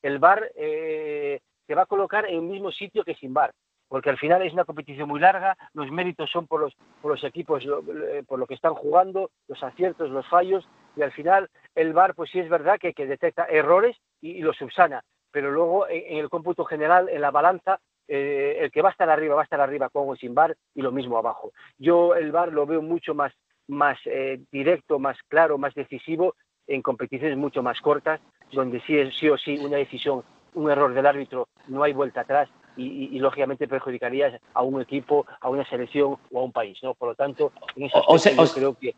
[0.01, 3.53] el VAR eh, se va a colocar en el mismo sitio que sin VAR,
[3.87, 8.23] porque al final es una competición muy larga, los méritos son por los, equipos, eh,
[8.27, 12.31] por lo que están jugando, los aciertos, los fallos, y al final el VAR, pues
[12.31, 17.09] sí es verdad que, detecta errores y los subsana, pero luego en, el cómputo general,
[17.09, 20.09] en la balanza, eh, el que va a estar arriba va a estar arriba con
[20.09, 21.53] o sin bar y lo mismo abajo.
[21.79, 23.33] Yo el bar lo veo mucho más,
[23.67, 26.35] más eh, directo, más claro, más decisivo
[26.67, 28.21] en competiciones mucho más cortas,
[28.53, 30.23] donde sí, es, sí o sí una decisión,
[30.55, 35.49] un error del árbitro, no hay vuelta atrás y, lógicamente perjudicaría a un equipo, a
[35.49, 36.79] una selección o a un país.
[36.83, 36.95] ¿no?
[36.95, 38.95] Por lo tanto, en ese aspecto yo creo que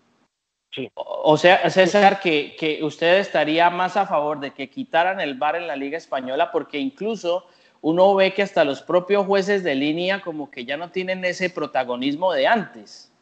[0.95, 5.57] o sea, César, que, que, usted estaría más a favor de que quitaran el VAR
[5.57, 7.47] en la Liga Española, porque incluso
[7.81, 11.51] uno ve que hasta los propios jueces de línea como que ya no tienen ese
[11.51, 13.13] protagonismo de antes.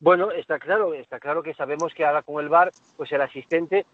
[0.00, 3.86] Bueno, está claro, está claro que sabemos que ahora con el VAR, pues el asistente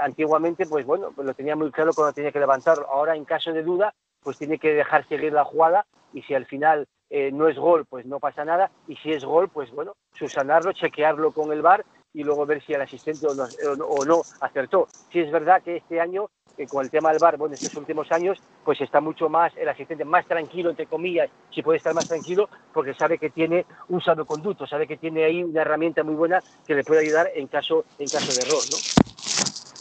[0.00, 2.86] antiguamente, pues bueno, pues lo tenía muy claro cuando tenía que levantarlo.
[2.90, 6.46] Ahora, en caso de duda, pues tiene que dejar seguir la jugada y si al
[6.46, 9.94] final eh, no es gol, pues no pasa nada, y si es gol, pues bueno,
[10.14, 14.88] susanarlo, chequearlo con el VAR y luego ver si el asistente o no, acertó.
[15.12, 18.10] Si es verdad que este año, eh, con el tema del VAR, bueno, estos últimos
[18.10, 22.08] años, pues está mucho más, el asistente más tranquilo, entre comillas, si puede estar más
[22.08, 26.42] tranquilo, porque sabe que tiene un salvoconducto, sabe que tiene ahí una herramienta muy buena
[26.66, 28.78] que le puede ayudar en caso, en caso de error, ¿no?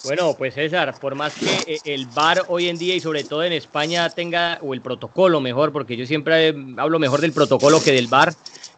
[0.05, 3.43] Bueno, pues César, por más que eh, el VAR hoy en día y sobre todo
[3.43, 7.91] en España tenga, o el protocolo mejor, porque yo siempre hablo mejor del protocolo que
[7.91, 8.35] del VAR,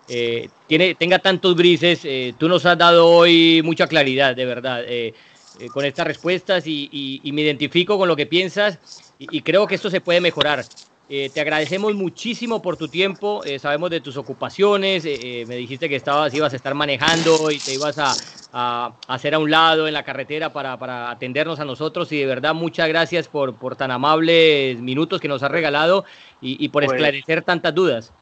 [0.07, 4.85] eh, tiene, tenga tantos grises, eh, tú nos has dado hoy mucha claridad, de verdad,
[5.73, 8.79] con estas respuestas y, me identifico con lo que piensas
[9.19, 10.65] y creo que esto se puede mejorar.
[11.09, 13.41] Eh, te agradecemos muchísimo por tu tiempo.
[13.45, 15.05] Eh, sabemos de tus ocupaciones.
[15.05, 18.13] Eh, me dijiste que estabas, ibas a estar manejando y te ibas a,
[19.07, 22.11] hacer a un lado en la carretera para, atendernos a nosotros.
[22.11, 26.03] Y de verdad, muchas gracias por, por tan amables minutos que nos has regalado
[26.41, 28.13] y, por pues esclarecer tantas dudas.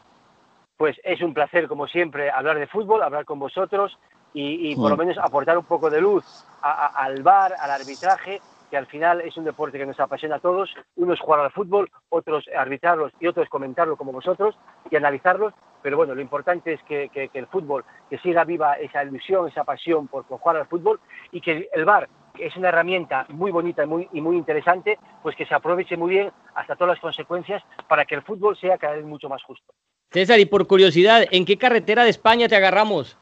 [0.77, 3.97] Pues es un placer, como siempre, hablar de fútbol, hablar con vosotros
[4.33, 6.23] y, por lo menos aportar un poco de luz
[6.61, 8.41] al bar, al arbitraje
[8.75, 10.69] que al final es un deporte que nos apasiona a todos.
[10.97, 14.53] Uno es jugar al fútbol, otros arbitrarlos y otros comentarlo como vosotros
[14.91, 15.53] y analizarlos.
[15.81, 20.09] Pero bueno, lo importante es que, el fútbol, que siga viva esa ilusión, esa pasión
[20.09, 20.99] por, jugar al fútbol
[21.31, 24.99] y que el VAR, que es una herramienta muy bonita y muy, y muy interesante,
[25.23, 28.77] pues que se aproveche muy bien hasta todas las consecuencias para que el fútbol sea
[28.77, 29.73] cada vez mucho más justo.
[30.11, 33.17] César, y por curiosidad, ¿en qué carretera de España te agarramos?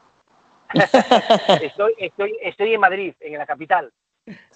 [1.62, 3.92] estoy, estoy, estoy en Madrid, en la capital.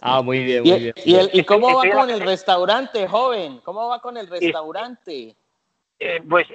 [0.00, 0.94] Ah, muy bien, muy bien.
[1.32, 3.60] ¿Y, cómo va con el restaurante, joven?
[3.64, 5.34] ¿Cómo va con el restaurante?
[6.00, 6.46] Eh, pues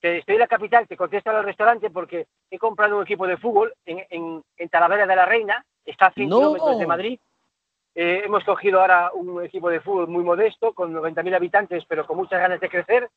[0.00, 3.74] estoy en la capital, te contesto al restaurante porque he comprado un equipo de fútbol
[3.84, 7.20] en, en, Talavera de la Reina, está a 100 kilómetros de Madrid.
[7.94, 12.16] Eh, hemos cogido ahora un equipo de fútbol muy modesto, con 90.000 habitantes, pero con
[12.16, 13.10] muchas ganas de crecer.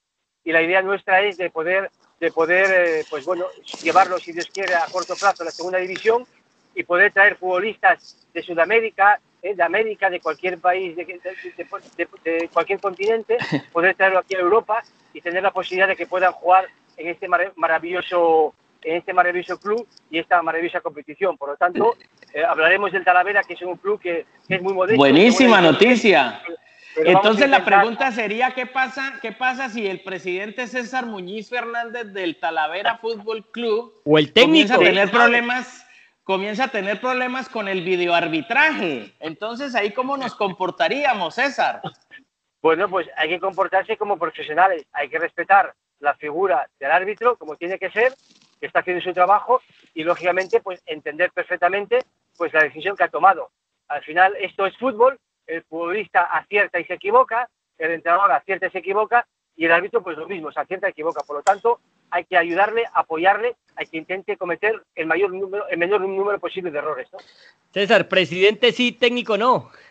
[0.43, 3.45] Y la idea nuestra es de poder, de poder eh, pues bueno,
[3.81, 6.25] llevarlo, si Dios quiere, a corto plazo a la segunda división
[6.75, 9.55] y poder traer futbolistas de Sudamérica, ¿eh?
[9.55, 13.37] de América, de cualquier país, de, cualquier continente,
[13.71, 14.83] poder traerlo aquí a Europa
[15.13, 16.65] y tener la posibilidad de que puedan jugar
[16.97, 21.37] en este maravilloso en este maravilloso club y esta maravillosa competición.
[21.37, 21.97] Por lo tanto,
[22.31, 24.97] eh, hablaremos del Talavera, que es un club que, es muy modesto.
[24.97, 26.39] Buenísima noticia.
[26.95, 32.39] Entonces la pregunta sería, ¿qué pasa, ¿qué pasa si el presidente César Muñiz Fernández del
[32.39, 35.84] Talavera Fútbol Club o el técnico comienza a tener problemas
[36.25, 39.13] comienza a tener problemas con el videoarbitraje.
[39.19, 41.81] Entonces, ¿ahí cómo nos comportaríamos, César?
[42.61, 47.55] Bueno, pues hay que comportarse como profesionales, hay que respetar la figura del árbitro como
[47.55, 48.13] tiene que ser,
[48.59, 49.61] que está haciendo su trabajo
[49.93, 51.99] y lógicamente pues entender perfectamente
[52.35, 53.51] pues la decisión que ha tomado.
[53.87, 58.71] Al final esto es fútbol, el futbolista acierta y se equivoca, el entrenador acierta y
[58.71, 61.23] se equivoca, y el árbitro pues lo mismo, se acierta y equivoca.
[61.23, 65.77] Por lo tanto, hay que ayudarle, apoyarle, hay que intente cometer el mayor número, el
[65.77, 67.07] menor número posible de errores.
[67.73, 69.71] César, presidente sí, técnico no.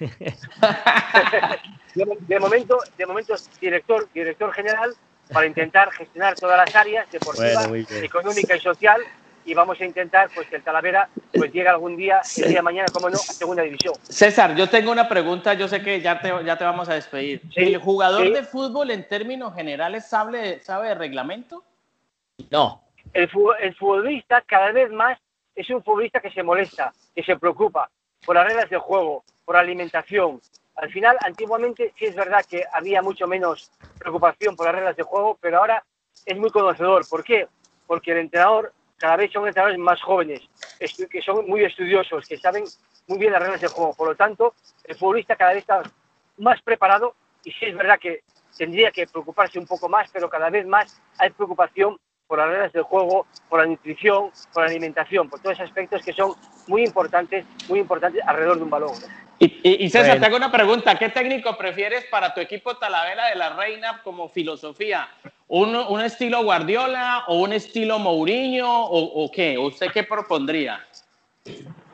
[1.95, 4.95] de, momento, de momento director, director general
[5.33, 7.67] para intentar gestionar todas las áreas deportiva,
[8.03, 9.01] económica y social
[9.45, 12.63] y vamos a intentar pues que el Talavera pues llegue algún día, el día de
[12.63, 13.95] mañana, como no, a segunda división.
[14.03, 17.43] César, yo tengo una pregunta, yo sé que ya te, ya te vamos a despedir.
[17.55, 21.65] ¿El jugador de fútbol en términos generales sabe, sabe de reglamento?
[22.51, 22.83] No.
[23.13, 23.31] El,
[23.61, 25.19] el futbolista cada vez más
[25.55, 27.91] es un futbolista que se molesta, que se preocupa
[28.25, 30.41] por las reglas del juego, por la alimentación.
[30.77, 35.05] Al final, antiguamente sí es verdad que había mucho menos preocupación por las reglas del
[35.05, 35.85] juego, pero ahora
[36.27, 37.07] es muy conocedor.
[37.09, 37.47] ¿Por qué?
[37.87, 40.41] Porque el entrenador cada vez son entrenadores más jóvenes,
[41.11, 42.65] que son muy estudiosos, que saben
[43.07, 43.95] muy bien las reglas del juego.
[43.95, 44.55] Por lo tanto,
[44.85, 45.83] el futbolista cada vez está
[46.39, 48.23] más preparado y sí es verdad que
[48.57, 51.99] tendría que preocuparse un poco más, pero cada vez más hay preocupación
[52.35, 56.03] por las reglas del juego, por la nutrición, por la alimentación, por todos esos aspectos
[56.03, 56.33] que son
[56.67, 58.93] muy importantes, muy importantes alrededor de un balón.
[59.39, 60.99] Y, César, te hago una pregunta.
[60.99, 65.09] ¿Qué técnico prefieres para tu equipo Talavera de la Reina como filosofía?
[65.47, 69.57] ¿Un, estilo Guardiola o un estilo Mourinho o, qué?
[69.57, 70.85] ¿Usted qué propondría?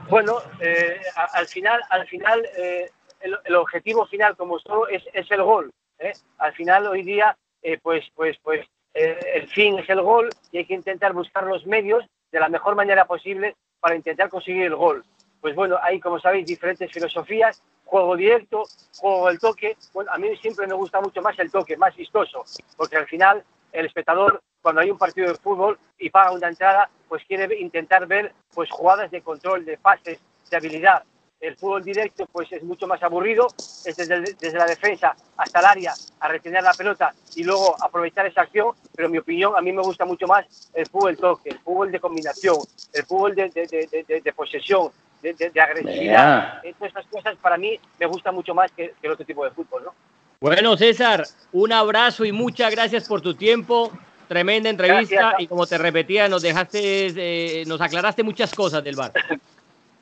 [0.08, 1.00] Bueno, eh,
[1.34, 2.88] al final, al final eh,
[3.20, 5.70] el, objetivo final, como solo es, es el gol.
[5.98, 6.12] ¿eh?
[6.38, 7.36] Al final, hoy día,
[7.82, 12.04] pues, pues, pues, el fin es el gol y hay que intentar buscar los medios
[12.32, 15.04] de la mejor manera posible para intentar conseguir el gol
[15.40, 18.64] pues bueno, hay, como sabéis, diferentes filosofías, juego directo,
[18.98, 19.76] juego del toque.
[19.92, 22.44] Bueno, a mí siempre me gusta mucho más el toque, más vistoso,
[22.76, 26.90] porque al final el espectador, cuando hay un partido de fútbol y paga una entrada,
[27.08, 31.04] pues quiere intentar ver pues jugadas de control, de pases, de habilidad.
[31.40, 33.46] El fútbol directo pues es mucho más aburrido,
[33.84, 38.26] es desde, desde, la defensa hasta el área a retener la pelota y luego aprovechar
[38.26, 41.50] esa acción, pero en mi opinión a mí me gusta mucho más el fútbol toque,
[41.50, 42.56] el fútbol de combinación,
[42.92, 44.90] el fútbol de, de, de posesión,
[45.22, 46.60] de, agresividad.
[46.64, 49.94] Estas cosas para mí me gustan mucho más que, el otro tipo de fútbol, ¿no?
[50.40, 53.92] Bueno, César, un abrazo y muchas gracias por tu tiempo.
[54.26, 59.12] Tremenda entrevista y como te repetía, nos dejaste, eh, nos aclaraste muchas cosas del bar.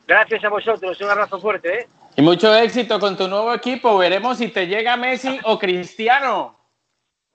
[0.09, 1.81] Gracias a vosotros, un abrazo fuerte.
[1.81, 1.89] ¿eh?
[2.17, 3.99] Y mucho éxito con tu nuevo equipo.
[3.99, 6.59] Veremos si te llega Messi o Cristiano.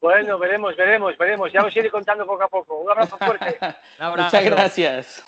[0.01, 1.53] Bueno, veremos, veremos, veremos.
[1.53, 2.79] Ya os iré contando poco a poco.
[2.79, 3.59] Un abrazo fuerte.
[4.17, 5.23] Muchas gracias.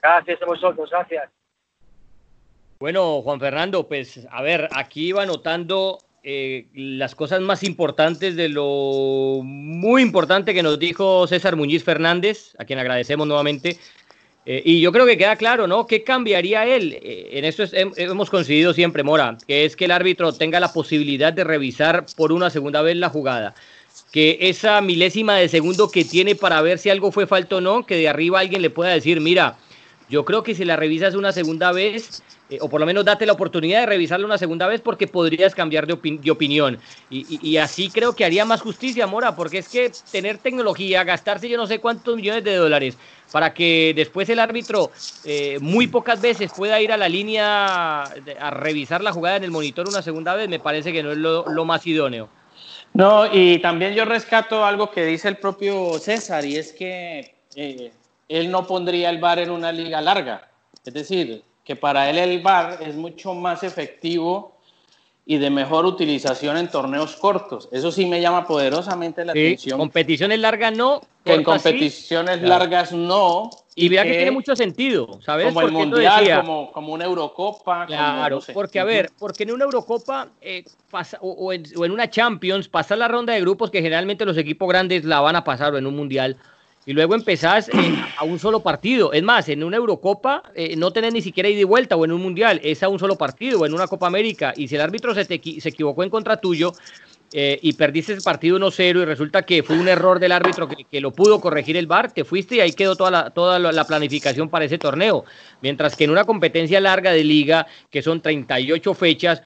[0.00, 1.28] Gracias a vosotros, gracias.
[2.78, 8.50] Bueno, Juan Fernando, pues a ver, aquí iba notando eh, las cosas más importantes de
[8.50, 13.78] lo muy importante que nos dijo César Muñiz Fernández, a quien agradecemos nuevamente.
[14.50, 15.86] Eh, y yo creo que queda claro, ¿no?
[15.86, 16.98] ¿Qué cambiaría él?
[17.02, 21.34] Eh, en esto hemos coincidido siempre, Mora, que es que el árbitro tenga la posibilidad
[21.34, 23.54] de revisar por una segunda vez la jugada.
[24.10, 27.84] Que esa milésima de segundo que tiene para ver si algo fue falta o no,
[27.84, 29.58] que de arriba alguien le pueda decir, mira,
[30.08, 33.26] yo creo que si la revisas una segunda vez, eh, o por lo menos date
[33.26, 36.78] la oportunidad de revisarlo una segunda vez porque podrías cambiar de, opinión.
[37.10, 41.58] Y, así creo que haría más justicia, Mora, porque es que tener tecnología, gastarse yo
[41.58, 42.96] no sé cuántos millones de dólares
[43.30, 44.90] para que después el árbitro
[45.24, 49.50] eh, muy pocas veces pueda ir a la línea a revisar la jugada en el
[49.50, 52.30] monitor una segunda vez, me parece que no es lo, más idóneo.
[52.94, 57.92] No, y también yo rescato algo que dice el propio César, y es que eh,
[58.28, 60.48] él no pondría el VAR en una liga larga.
[60.84, 64.58] Es decir, que para él el VAR es mucho más efectivo
[65.30, 67.68] y de mejor utilización en torneos cortos.
[67.70, 69.78] Eso sí me llama poderosamente la atención.
[69.78, 71.02] Competiciones largas no.
[71.26, 73.50] En competiciones largas no.
[73.74, 75.48] Y, vea que, tiene mucho sentido, ¿sabes?
[75.48, 77.84] Como el Mundial, como, como, una Eurocopa.
[77.86, 82.08] Claro, porque a ver, porque en una Eurocopa eh, pasa, o, en, o, en, una
[82.08, 85.74] Champions, pasar la ronda de grupos que generalmente los equipos grandes la van a pasar
[85.74, 86.38] o en un Mundial
[86.88, 87.70] y luego empezás
[88.16, 89.12] a un solo partido.
[89.12, 92.12] Es más, en una Eurocopa eh, no tenés ni siquiera ida y vuelta o en
[92.12, 94.54] un Mundial, es a un solo partido o en una Copa América.
[94.56, 96.72] Y si el árbitro se, se equivocó en contra tuyo
[97.34, 101.00] eh, y perdiste ese partido 1-0 y resulta que fue un error del árbitro que,
[101.02, 104.48] lo pudo corregir el VAR, te fuiste y ahí quedó toda la, toda la planificación
[104.48, 105.26] para ese torneo.
[105.60, 109.42] Mientras que en una competencia larga de liga, que son 38 fechas,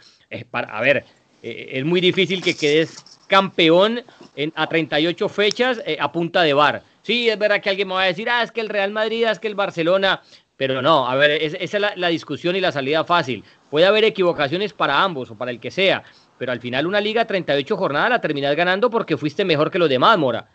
[0.52, 1.06] para, a ver,
[1.42, 4.00] eh, es muy difícil que quedes campeón
[4.36, 6.91] en, a 38 fechas a punta de VAR.
[7.02, 9.26] Sí, es verdad que alguien me va a decir, ah, es que el Real Madrid,
[9.26, 10.22] es que el Barcelona,
[10.56, 13.44] pero no, a ver, esa es la, discusión y la salida fácil.
[13.68, 16.04] Puede haber equivocaciones para ambos o para el que sea,
[16.38, 19.88] pero al final una liga 38 jornadas la terminas ganando porque fuiste mejor que los
[19.88, 20.48] demás, Mora.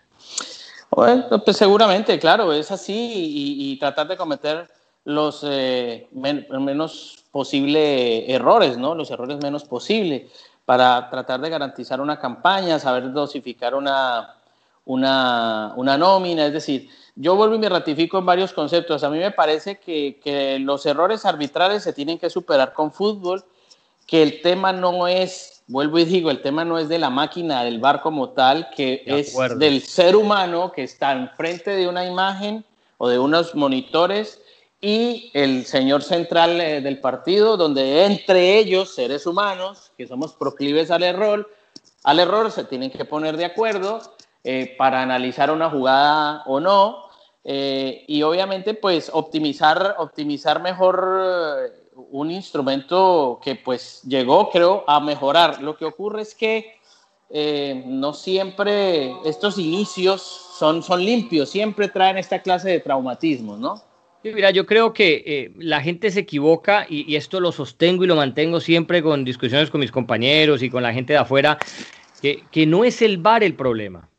[0.89, 2.93] Bueno, pues seguramente, claro, es así
[3.73, 4.69] y, tratar de cometer
[5.03, 8.95] los eh, menos posibles errores, ¿no?
[8.95, 10.31] Los errores menos posibles.
[10.63, 14.36] para tratar de garantizar una campaña, saber dosificar una,
[14.87, 19.03] una, una nómina, es decir, yo vuelvo y me ratifico en varios conceptos.
[19.03, 23.43] A mí me parece que, que, los errores arbitrales se tienen que superar con fútbol,
[24.05, 27.63] que el tema no es, vuelvo y digo, el tema no es de la máquina
[27.63, 32.63] del bar como tal, que es del ser humano que está enfrente de una imagen
[32.97, 34.41] o de unos monitores
[34.79, 40.91] y el señor central eh, del partido, donde entre ellos, seres humanos, que somos proclives
[40.91, 41.49] al error,
[42.03, 44.01] al error se tienen que poner de acuerdo
[44.43, 47.05] eh, para analizar una jugada o no,
[47.43, 51.71] eh, y obviamente pues optimizar, optimizar mejor
[52.11, 55.61] un instrumento que pues llegó creo a mejorar.
[55.61, 56.77] Lo que ocurre es que
[57.85, 63.81] no siempre estos inicios son, son limpios, siempre traen esta clase de traumatismos, ¿no?
[64.33, 68.15] mira, yo creo que eh, la gente se equivoca y, esto lo sostengo y lo
[68.15, 71.57] mantengo siempre con discusiones con mis compañeros y con la gente de afuera,
[72.21, 74.16] que, no es el VAR el problema, eh,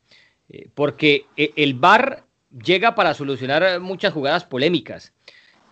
[0.73, 2.23] porque eh, el VAR
[2.63, 5.13] llega para solucionar muchas jugadas polémicas.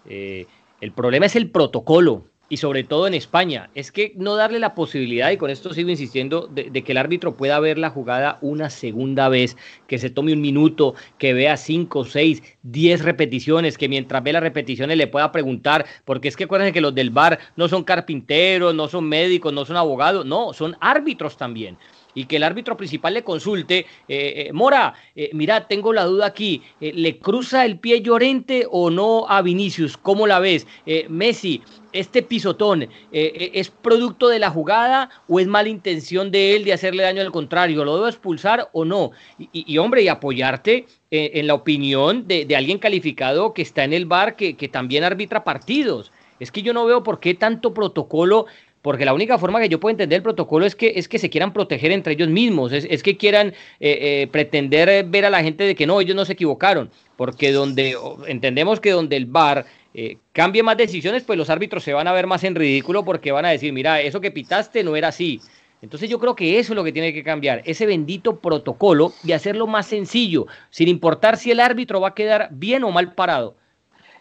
[0.05, 4.73] el problema es el protocolo y sobre todo en España, es que no darle la
[4.73, 8.69] posibilidad, y con esto sigo insistiendo, de, que el árbitro pueda ver la jugada una
[8.69, 9.57] segunda vez,
[9.87, 14.43] que se tome un minuto, que vea cinco, seis, diez repeticiones, que mientras ve las
[14.43, 18.73] repeticiones le pueda preguntar, porque es que acuérdense que los del bar no son carpinteros,
[18.73, 21.77] no son médicos, no son abogados, no, son árbitros también
[22.17, 26.25] y que el árbitro principal le consulte, eh, eh, Mora, eh, mira, tengo la duda
[26.25, 29.97] aquí, ¿le cruza el pie Llorente o no a Vinicius?
[29.97, 30.65] ¿Cómo la ves?
[31.09, 31.61] Messi,
[31.93, 37.03] este pisotón es producto de la jugada o es mala intención de él de hacerle
[37.03, 37.85] daño al contrario?
[37.85, 39.11] ¿Lo debo expulsar o no?
[39.37, 44.35] Y, hombre, y apoyarte en la opinión de, alguien calificado que está en el bar
[44.35, 46.11] que, que también arbitra partidos.
[46.39, 48.45] Es que yo no veo por qué tanto protocolo
[48.87, 51.29] porque la única forma que yo puedo entender el protocolo es que, es que se
[51.29, 55.65] quieran proteger entre ellos mismos, es, que quieran eh, eh, pretender ver a la gente
[55.65, 60.19] de que no, ellos no se equivocaron, porque donde entendemos que donde el VAR eh,
[60.31, 63.43] cambie más decisiones, pues los árbitros se van a ver más en ridículo porque van
[63.43, 65.41] a decir, mira, eso que pitaste no era así.
[65.81, 69.33] Entonces yo creo que eso es lo que tiene que cambiar, ese bendito protocolo y
[69.33, 73.57] hacerlo más sencillo, sin importar si el árbitro va a quedar bien o mal parado.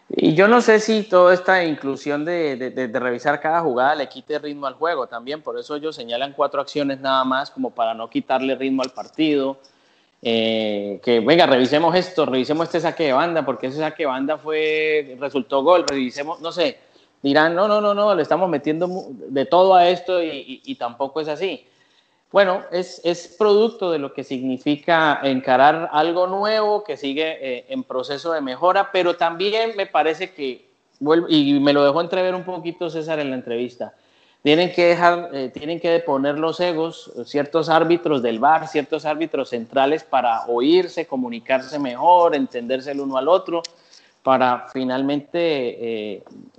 [0.09, 4.65] Y yo no sé si toda esta inclusión de, revisar cada jugada le quite ritmo
[4.65, 8.55] al juego también, por eso ellos señalan cuatro acciones nada más, como para no quitarle
[8.55, 9.57] ritmo al partido.
[10.21, 14.37] Eh, que venga, revisemos esto, revisemos este saque de banda, porque ese saque de banda
[14.37, 16.79] fue, resultó gol, revisemos, no sé,
[17.21, 21.27] dirán, no, no, no, no, le estamos metiendo de todo a esto y tampoco es
[21.27, 21.65] así.
[22.31, 27.83] Bueno, es, es, producto de lo que significa encarar algo nuevo que sigue eh, en
[27.83, 30.67] proceso de mejora, pero también me parece que,
[31.29, 33.93] y me lo dejó entrever un poquito César en la entrevista,
[34.43, 39.49] tienen que dejar, eh, tienen que poner los egos, ciertos árbitros del bar, ciertos árbitros
[39.49, 43.63] centrales para oírse, comunicarse mejor, entenderse el uno al otro,
[44.27, 46.17] para finalmente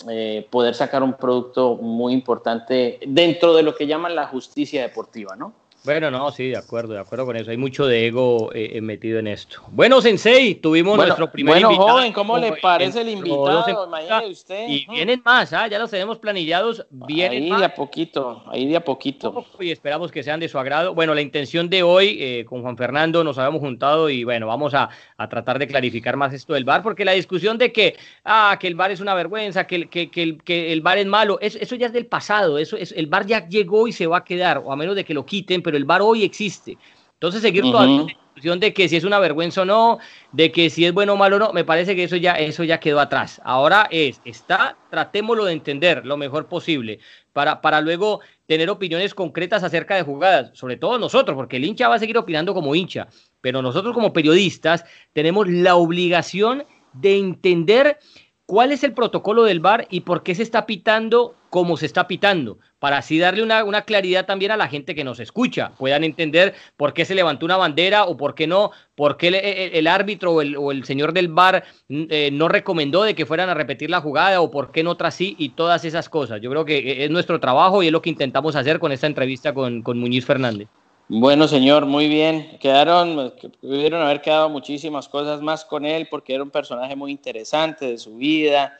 [0.08, 5.36] eh, poder sacar un producto muy importante dentro de lo que llaman la justicia deportiva,
[5.36, 5.52] ¿no?
[5.88, 7.50] Bueno, no, sí, de acuerdo, de acuerdo con eso.
[7.50, 9.62] Hay mucho de ego eh, eh, metido en esto.
[9.70, 11.92] Bueno, Sensei, tuvimos nuestro primer bueno, invitado.
[11.92, 13.86] Bueno, joven, ¿cómo le parece el invitado?
[13.86, 14.68] Imagínese usted.
[14.68, 15.66] Y vienen más, ¿ah?
[15.66, 16.86] ya los tenemos planillados.
[16.90, 19.46] Vienen ahí de a poquito, ahí de a poquito.
[19.60, 20.92] Y esperamos que sean de su agrado.
[20.92, 24.74] Bueno, la intención de hoy, eh, con Juan Fernando, nos habíamos juntado y bueno, vamos
[24.74, 28.58] a, a, tratar de clarificar más esto del bar, porque la discusión de que, ah,
[28.60, 31.38] que el bar es una vergüenza, que, que, que, el, que el bar es malo,
[31.40, 32.58] eso, eso ya es del pasado.
[32.58, 35.06] Eso es, el bar ya llegó y se va a quedar, o a menos de
[35.06, 36.76] que lo quiten, pero el bar hoy existe.
[37.14, 39.98] Entonces seguir toda la discusión de que si es una vergüenza o no,
[40.30, 42.62] de que si es bueno o malo o no, me parece que eso ya, eso
[42.62, 43.40] ya quedó atrás.
[43.44, 47.00] Ahora es, está, tratémoslo de entender lo mejor posible
[47.32, 51.88] para, para luego tener opiniones concretas acerca de jugadas, sobre todo nosotros, porque el hincha
[51.88, 53.08] va a seguir opinando como hincha,
[53.40, 57.98] pero nosotros como periodistas tenemos la obligación de entender
[58.46, 62.06] cuál es el protocolo del VAR y por qué se está pitando como se está
[62.06, 66.04] pitando, para así darle una, una, claridad también a la gente que nos escucha, puedan
[66.04, 70.34] entender por qué se levantó una bandera o por qué no, por qué el, árbitro
[70.34, 73.54] o el, o el, señor del VAR mm, eh, no recomendó de que fueran a
[73.54, 76.40] repetir la jugada o por qué no otra sí y todas esas cosas.
[76.40, 79.06] Yo creo que eh, es nuestro trabajo y es lo que intentamos hacer con esta
[79.06, 80.68] entrevista con, con Muñiz Fernández.
[81.10, 82.58] Bueno, señor, muy bien.
[82.60, 83.32] Quedaron,
[83.62, 87.96] pudieron haber quedado muchísimas cosas más con él porque era un personaje muy interesante de
[87.96, 88.78] su vida,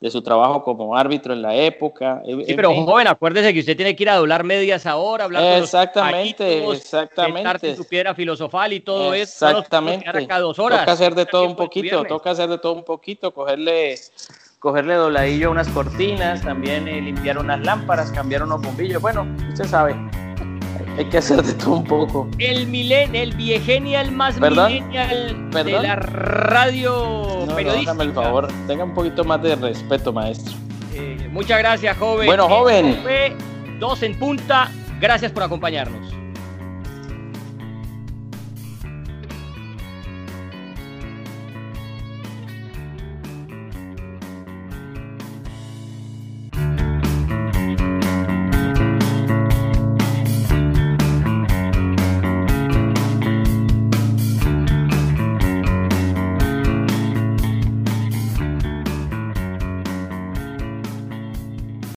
[0.00, 2.22] de su trabajo como árbitro en la época.
[2.24, 6.60] Sí, pero joven, acuérdese que usted tiene que ir a doblar medias ahora, hablar exactamente,
[6.60, 9.48] con los exactamente, su piedra filosofal y todo eso.
[9.48, 10.26] Exactamente.
[10.26, 13.96] Toca hacer de todo un poquito, toca hacer de todo un poquito, cogerle
[14.58, 19.02] cogerle dobladillo a unas cortinas, también eh, limpiar unas lámparas, cambiar unos bombillos.
[19.02, 19.94] Bueno, usted sabe.
[20.96, 22.28] Hay que hacer de todo un poco.
[22.38, 27.94] El milen, el viegenial más millennial de la radio no, periodística.
[27.94, 30.54] No, el favor, tenga un poquito más de respeto, maestro.
[30.94, 32.26] Eh, muchas gracias, joven.
[32.26, 32.96] Bueno, joven.
[33.80, 34.70] Dos en punta.
[35.00, 36.23] Gracias por acompañarnos.